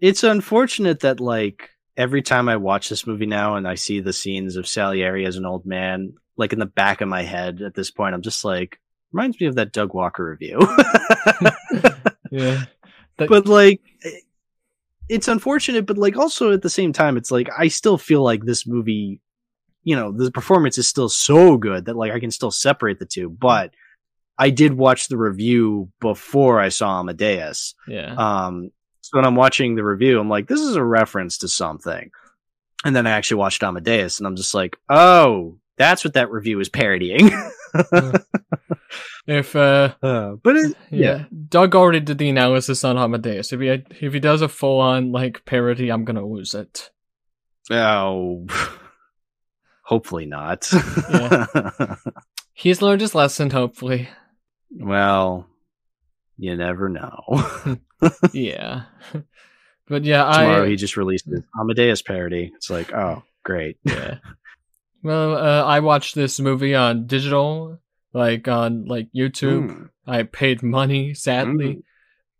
[0.00, 4.12] it's unfortunate that like every time I watch this movie now and I see the
[4.12, 7.74] scenes of Salieri as an old man, like in the back of my head at
[7.74, 8.78] this point, I'm just like,
[9.12, 10.60] reminds me of that Doug Walker review.
[12.30, 12.66] Yeah.
[13.28, 13.80] But like
[15.08, 18.44] it's unfortunate but like also at the same time it's like i still feel like
[18.44, 19.20] this movie
[19.82, 23.06] you know the performance is still so good that like i can still separate the
[23.06, 23.30] two.
[23.30, 23.72] But
[24.36, 27.74] i did watch the review before i saw amadeus.
[27.86, 28.14] Yeah.
[28.16, 32.10] um so when i'm watching the review i'm like this is a reference to something.
[32.84, 36.60] And then i actually watched amadeus and i'm just like oh that's what that review
[36.60, 37.30] is parodying
[39.26, 41.24] if uh uh, but it, yeah.
[41.48, 43.52] Doug already did the analysis on Amadeus.
[43.52, 46.90] If he if he does a full on like parody, I'm gonna lose it.
[47.70, 48.46] Oh,
[49.82, 50.68] hopefully not.
[52.54, 54.08] He's learned his lesson, hopefully.
[54.70, 55.46] well,
[56.36, 57.22] you never know.
[58.32, 58.84] yeah.
[59.86, 62.50] But yeah, Tomorrow I he just released his Amadeus parody.
[62.56, 63.78] It's like, oh, great.
[63.84, 64.18] yeah.
[65.02, 67.78] Well, uh, I watched this movie on digital,
[68.12, 69.68] like on like YouTube.
[69.70, 69.88] Mm.
[70.06, 71.82] I paid money, sadly, Mm.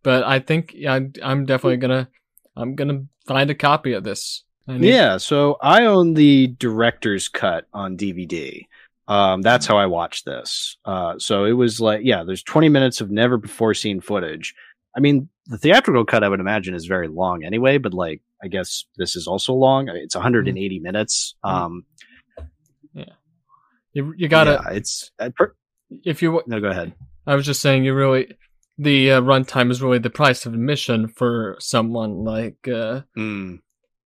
[0.02, 2.08] but I think yeah, I'm definitely gonna
[2.56, 4.44] I'm gonna find a copy of this.
[4.66, 8.66] Need- Yeah, so I own the director's cut on DVD.
[9.06, 10.76] Um, that's how I watched this.
[10.84, 14.54] Uh, so it was like, yeah, there's 20 minutes of never before seen footage.
[14.94, 18.48] I mean, the theatrical cut, I would imagine, is very long anyway, but like, I
[18.48, 19.88] guess this is also long.
[19.88, 21.34] It's 180 minutes.
[21.42, 21.84] Um,
[23.98, 25.30] you you gotta yeah, it's, uh,
[26.04, 26.92] if you no, go ahead.
[27.26, 28.34] I was just saying, you really
[28.78, 33.58] the uh, runtime is really the price of admission for someone like uh, Mm,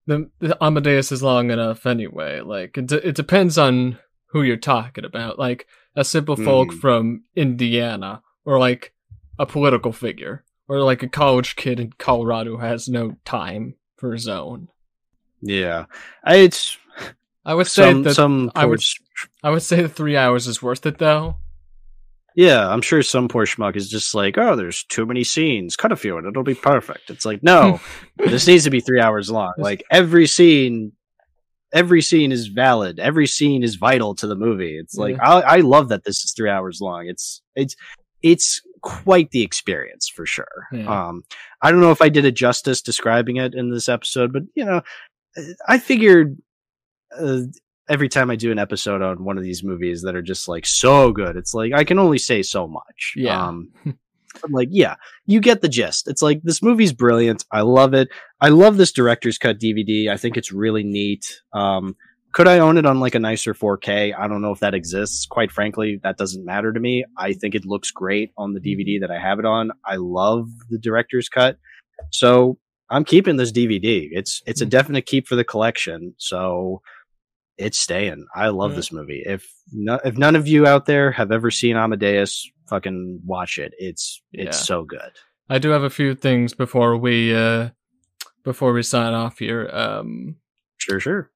[0.07, 2.41] the, the Amadeus is long enough anyway.
[2.41, 3.99] Like it, de- it depends on
[4.31, 5.37] who you're talking about.
[5.37, 6.79] Like a simple folk Mm.
[6.79, 8.93] from Indiana, or like
[9.39, 14.11] a political figure, or like a college kid in Colorado who has no time for
[14.13, 14.67] his own.
[15.41, 15.85] yeah,
[16.23, 16.77] I, it's,
[17.45, 18.83] I would say some that some I would-
[19.43, 21.37] I would say the three hours is worth it though.
[22.35, 25.75] yeah, I'm sure some poor schmuck is just like, oh, there's too many scenes.
[25.75, 27.09] Cut a few and it'll be perfect.
[27.09, 27.79] It's like, no,
[28.17, 29.53] this needs to be three hours long.
[29.57, 30.93] Like every scene,
[31.73, 32.99] every scene is valid.
[32.99, 34.77] Every scene is vital to the movie.
[34.77, 37.07] It's like I, I love that this is three hours long.
[37.07, 37.75] It's it's
[38.23, 40.67] it's quite the experience for sure.
[40.71, 40.87] Yeah.
[41.07, 41.23] Um,
[41.61, 44.65] I don't know if I did it justice describing it in this episode, but you
[44.65, 44.81] know,
[45.67, 46.37] I figured
[47.17, 47.41] uh,
[47.89, 50.65] every time I do an episode on one of these movies that are just like
[50.65, 53.13] so good, it's like I can only say so much.
[53.15, 53.47] Yeah.
[53.47, 53.71] Um,
[54.41, 56.07] but like, yeah, you get the gist.
[56.07, 57.45] It's like this movie's brilliant.
[57.51, 58.09] I love it.
[58.41, 60.09] I love this director's cut DVD.
[60.09, 61.41] I think it's really neat.
[61.53, 61.95] Um,
[62.33, 64.13] could I own it on like a nicer 4K?
[64.17, 65.27] I don't know if that exists.
[65.27, 67.05] Quite frankly, that doesn't matter to me.
[67.15, 69.71] I think it looks great on the DVD that I have it on.
[69.85, 71.59] I love the director's cut.
[72.09, 72.57] So
[72.89, 74.09] I'm keeping this DVD.
[74.11, 76.15] It's it's a definite keep for the collection.
[76.17, 76.81] So
[77.57, 78.25] it's staying.
[78.35, 78.75] I love Yeah.
[78.77, 79.23] this movie.
[79.25, 83.73] If no, if none of you out there have ever seen Amadeus, fucking watch it.
[83.77, 84.63] It's it's Yeah.
[84.63, 85.11] so good.
[85.49, 87.69] I do have a few things before we uh
[88.43, 89.69] before we sign off here.
[89.71, 90.37] Um
[90.77, 91.31] Sure, sure.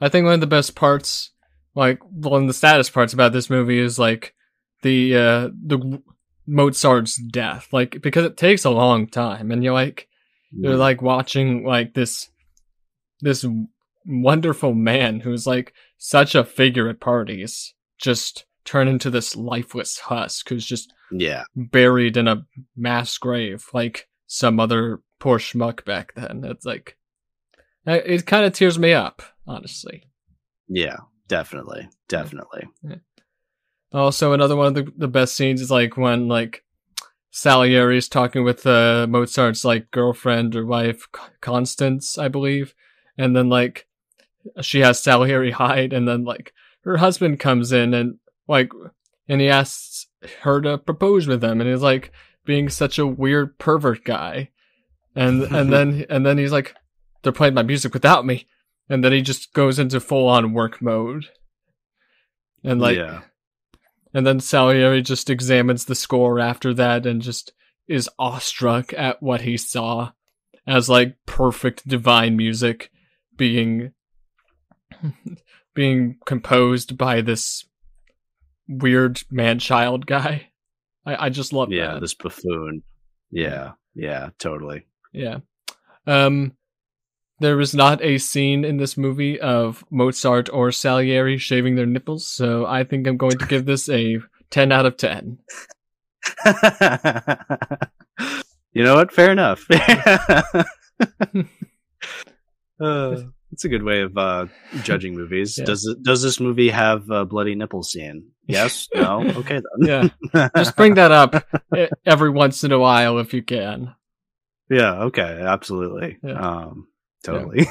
[0.00, 1.32] I think one of the best parts,
[1.74, 4.34] like one of the saddest parts about this movie is like
[4.82, 6.02] the uh the
[6.46, 7.68] Mozart's death.
[7.72, 10.08] Like because it takes a long time and you're like
[10.52, 12.28] you're like watching like this
[13.20, 13.44] this
[14.06, 20.48] wonderful man who's like such a figure at parties just turn into this lifeless husk
[20.48, 22.44] who's just yeah, buried in a
[22.76, 26.44] mass grave like some other poor schmuck back then.
[26.44, 26.96] It's like
[27.86, 30.04] it, it kind of tears me up, honestly.
[30.68, 30.96] yeah,
[31.28, 32.68] definitely, definitely.
[33.92, 36.64] Also, another one of the, the best scenes is like when like
[37.30, 41.06] Salieri is talking with uh, Mozart's like girlfriend or wife
[41.40, 42.74] Constance, I believe,
[43.16, 43.85] and then like
[44.60, 48.18] she has Salieri hide, and then like her husband comes in and
[48.48, 48.70] like
[49.28, 50.06] and he asks
[50.42, 52.12] her to propose with him, and he's like
[52.44, 54.50] being such a weird pervert guy,
[55.14, 56.74] and and then and then he's like
[57.22, 58.46] they're playing my music without me,
[58.88, 61.26] and then he just goes into full on work mode,
[62.62, 63.22] and like yeah,
[64.14, 67.52] and then Salieri just examines the score after that and just
[67.88, 70.10] is awestruck at what he saw
[70.66, 72.90] as like perfect divine music
[73.36, 73.92] being
[75.74, 77.64] being composed by this
[78.68, 80.48] weird man child guy.
[81.04, 81.94] I, I just love yeah.
[81.94, 82.00] that.
[82.00, 82.82] This buffoon.
[83.30, 84.86] Yeah, yeah, totally.
[85.12, 85.38] Yeah.
[86.06, 86.52] Um
[87.38, 92.26] there is not a scene in this movie of Mozart or Salieri shaving their nipples,
[92.26, 95.38] so I think I'm going to give this a 10 out of 10.
[98.72, 99.12] you know what?
[99.12, 99.66] Fair enough.
[102.80, 103.16] uh,
[103.56, 104.46] that's a good way of uh,
[104.82, 105.56] judging movies.
[105.58, 105.64] Yeah.
[105.64, 108.28] Does it, does this movie have a bloody nipple scene?
[108.46, 108.86] Yes.
[108.94, 109.22] No.
[109.22, 110.10] Okay then.
[110.34, 110.48] Yeah.
[110.56, 111.42] Just bring that up
[112.04, 113.94] every once in a while if you can.
[114.68, 115.04] yeah.
[115.04, 115.22] Okay.
[115.40, 116.18] Absolutely.
[116.22, 116.38] Yeah.
[116.38, 116.88] Um.
[117.24, 117.66] Totally.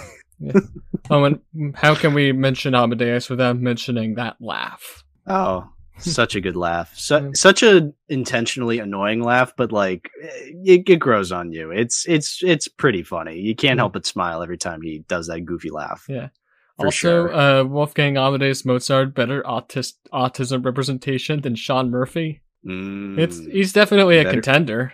[1.12, 1.40] Oh, and
[1.76, 5.04] how can we mention Amadeus without mentioning that laugh?
[5.28, 6.94] Oh, such a good laugh.
[6.96, 7.36] Mm.
[7.36, 11.72] such a intentionally annoying laugh, but like it, it grows on you.
[11.72, 13.40] It's it's it's pretty funny.
[13.40, 16.06] You can't help but smile every time he does that goofy laugh.
[16.10, 16.30] Yeah.
[16.78, 16.92] For also,
[17.28, 17.34] sure.
[17.34, 22.42] uh, Wolfgang Amadeus Mozart better autist autism representation than Shaun Murphy.
[22.64, 23.52] It's Mm.
[23.52, 24.94] he's definitely a Better- contender.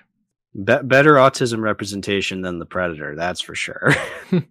[0.54, 3.94] Be- better autism representation than the predator, that's for sure.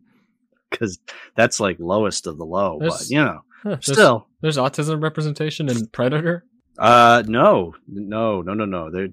[0.70, 0.98] Because
[1.36, 2.78] that's like lowest of the low.
[2.80, 6.44] But you know, Huh, there's, still, there's autism representation in Predator.
[6.78, 8.90] uh, no, no, no, no, no.
[8.90, 9.08] There,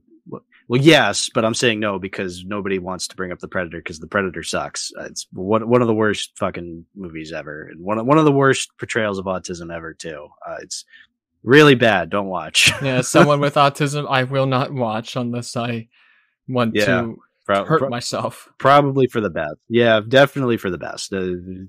[0.69, 3.99] well, yes, but I'm saying no because nobody wants to bring up the predator because
[3.99, 4.91] the predator sucks.
[5.01, 8.31] It's one one of the worst fucking movies ever, and one of, one of the
[8.33, 10.27] worst portrayals of autism ever too.
[10.45, 10.83] Uh, it's
[11.43, 12.09] really bad.
[12.09, 12.71] Don't watch.
[12.81, 15.87] Yeah, someone with autism I will not watch unless I
[16.49, 16.85] want Yeah.
[16.85, 18.49] to Pro- hurt pro- myself.
[18.57, 19.55] probably for the best.
[19.69, 21.13] Yeah, definitely for the best.
[21.13, 21.21] Uh,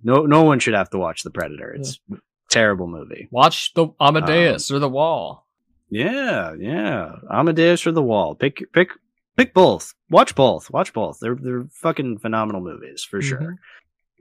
[0.02, 1.70] no, no one should have to watch the Predator.
[1.78, 2.16] It's a
[2.48, 3.28] terrible movie.
[3.30, 5.46] Watch the Um, Amadeus or the Wall.
[5.90, 7.16] Yeah, yeah.
[7.30, 8.34] Amadeus or The Wall.
[8.34, 8.90] Pick, pick,
[9.36, 9.94] pick both.
[10.10, 10.70] Watch both.
[10.70, 11.18] Watch both.
[11.20, 13.24] They're they're fucking phenomenal movies for Mhm.
[13.28, 13.56] sure.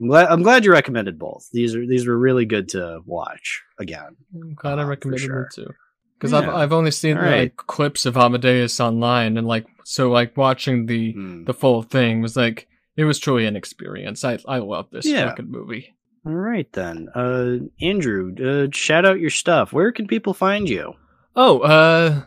[0.00, 1.48] I'm glad, I'm glad you recommended both.
[1.52, 4.16] These are these were really good to watch again.
[4.34, 5.48] I'm glad I uh, for recommended sure.
[5.54, 5.74] them too.
[6.18, 10.36] Because I've I've only seen All like clips of Amadeus online, and like so like
[10.36, 11.44] watching the Hmm.
[11.44, 12.66] the full thing was like
[12.96, 14.24] it was truly an experience.
[14.24, 15.28] I I love this Yeah.
[15.28, 15.94] fucking movie.
[16.28, 19.72] All right then, uh, Andrew, uh, shout out your stuff.
[19.72, 20.92] Where can people find you?
[21.34, 22.24] Oh, uh,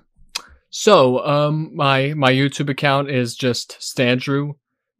[0.71, 4.55] so um, my my YouTube account is just Standrew.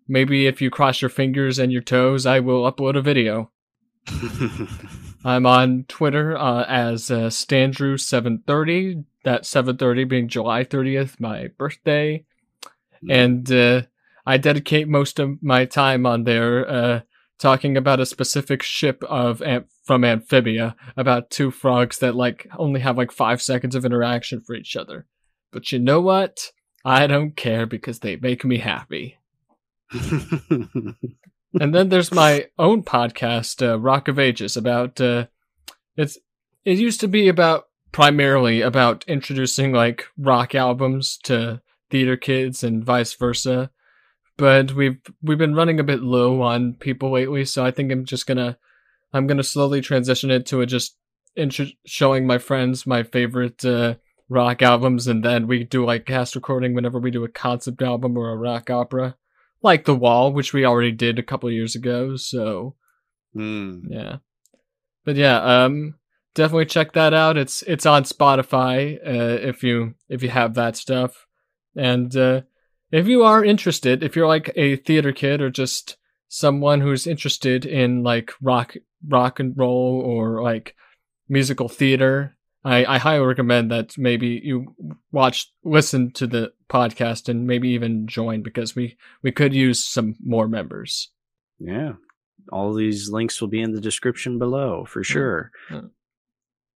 [0.07, 3.49] Maybe if you cross your fingers and your toes, I will upload a video.
[5.25, 9.03] I'm on Twitter uh, as uh, Standrew730.
[9.23, 12.23] That 730 being July 30th, my birthday.
[13.09, 13.81] And uh,
[14.27, 17.01] I dedicate most of my time on there uh,
[17.41, 19.41] talking about a specific ship of
[19.83, 24.53] from Amphibia, about two frogs that like only have like five seconds of interaction for
[24.53, 25.07] each other.
[25.51, 26.51] But you know what?
[26.85, 29.17] I don't care because they make me happy.
[29.91, 30.95] and
[31.51, 35.25] then there's my own podcast, uh, Rock of Ages, about uh,
[35.97, 36.17] it's
[36.63, 42.85] it used to be about primarily about introducing like rock albums to theater kids and
[42.85, 43.71] vice versa.
[44.37, 48.05] But we've we've been running a bit low on people lately, so I think I'm
[48.05, 48.57] just gonna
[49.13, 50.97] I'm gonna slowly transition it to a just
[51.35, 53.95] intro- showing my friends my favorite uh,
[54.29, 58.17] rock albums, and then we do like cast recording whenever we do a concept album
[58.17, 59.15] or a rock opera
[59.63, 62.15] like The Wall, which we already did a couple years ago.
[62.15, 62.75] So,
[63.35, 63.83] mm.
[63.87, 64.17] yeah,
[65.05, 65.95] but yeah, um,
[66.33, 67.37] definitely check that out.
[67.37, 71.27] It's it's on Spotify uh, if you if you have that stuff,
[71.75, 72.41] and uh,
[72.91, 77.65] if you are interested, if you're like a theater kid or just someone who's interested
[77.65, 78.75] in like rock
[79.07, 80.75] rock and roll or like
[81.27, 84.75] musical theater I, I highly recommend that maybe you
[85.11, 90.15] watch, listen to the podcast, and maybe even join because we we could use some
[90.23, 91.09] more members.
[91.59, 91.93] Yeah,
[92.51, 95.51] all these links will be in the description below for sure.
[95.71, 95.81] Yeah.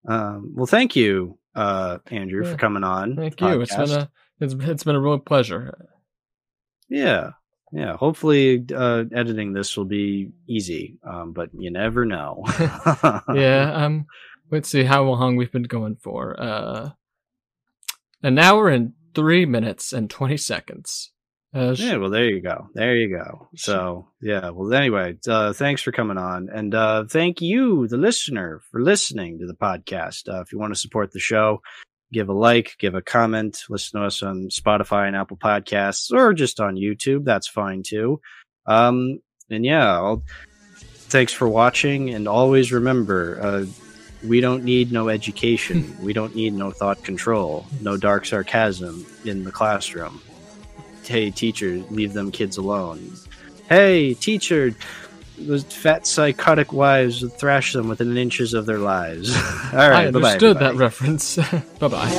[0.07, 2.53] Um, well, thank you, uh, Andrew, yeah.
[2.53, 3.17] for coming on.
[3.17, 3.61] Thank you.
[3.61, 4.11] It's been a
[4.41, 5.91] it's it's been a real pleasure.
[6.89, 7.31] Yeah,
[7.73, 7.97] yeah.
[7.97, 12.45] Hopefully, uh, editing this will be easy, um, but you never know.
[13.35, 13.73] yeah.
[13.75, 14.07] Um
[14.51, 16.41] Let's see how long we've been going for.
[16.41, 16.91] Uh,
[18.23, 21.11] an hour and three minutes and 20 seconds.
[21.55, 22.69] Uh, yeah, well, there you go.
[22.75, 23.49] There you go.
[23.57, 26.49] So, yeah, well, anyway, uh, thanks for coming on.
[26.53, 30.29] And uh, thank you, the listener, for listening to the podcast.
[30.29, 31.63] Uh, if you want to support the show,
[32.15, 36.33] give a like, give a comment, listen to us on Spotify and Apple Podcasts, or
[36.33, 37.25] just on YouTube.
[37.25, 38.21] That's fine too.
[38.67, 40.23] Um, and yeah, I'll,
[40.77, 42.11] thanks for watching.
[42.11, 43.67] And always remember, uh,
[44.27, 45.95] we don't need no education.
[46.03, 50.23] we don't need no thought control, no dark sarcasm in the classroom.
[51.03, 53.13] Hey, teacher, leave them kids alone.
[53.69, 54.75] Hey, teacher,
[55.39, 59.35] those fat psychotic wives would thrash them within inches of their lives.
[59.73, 61.37] All right, I understood that reference.
[61.79, 62.11] bye bye.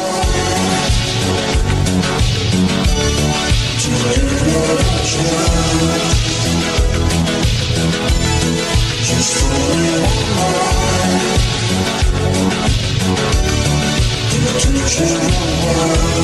[14.88, 16.15] Just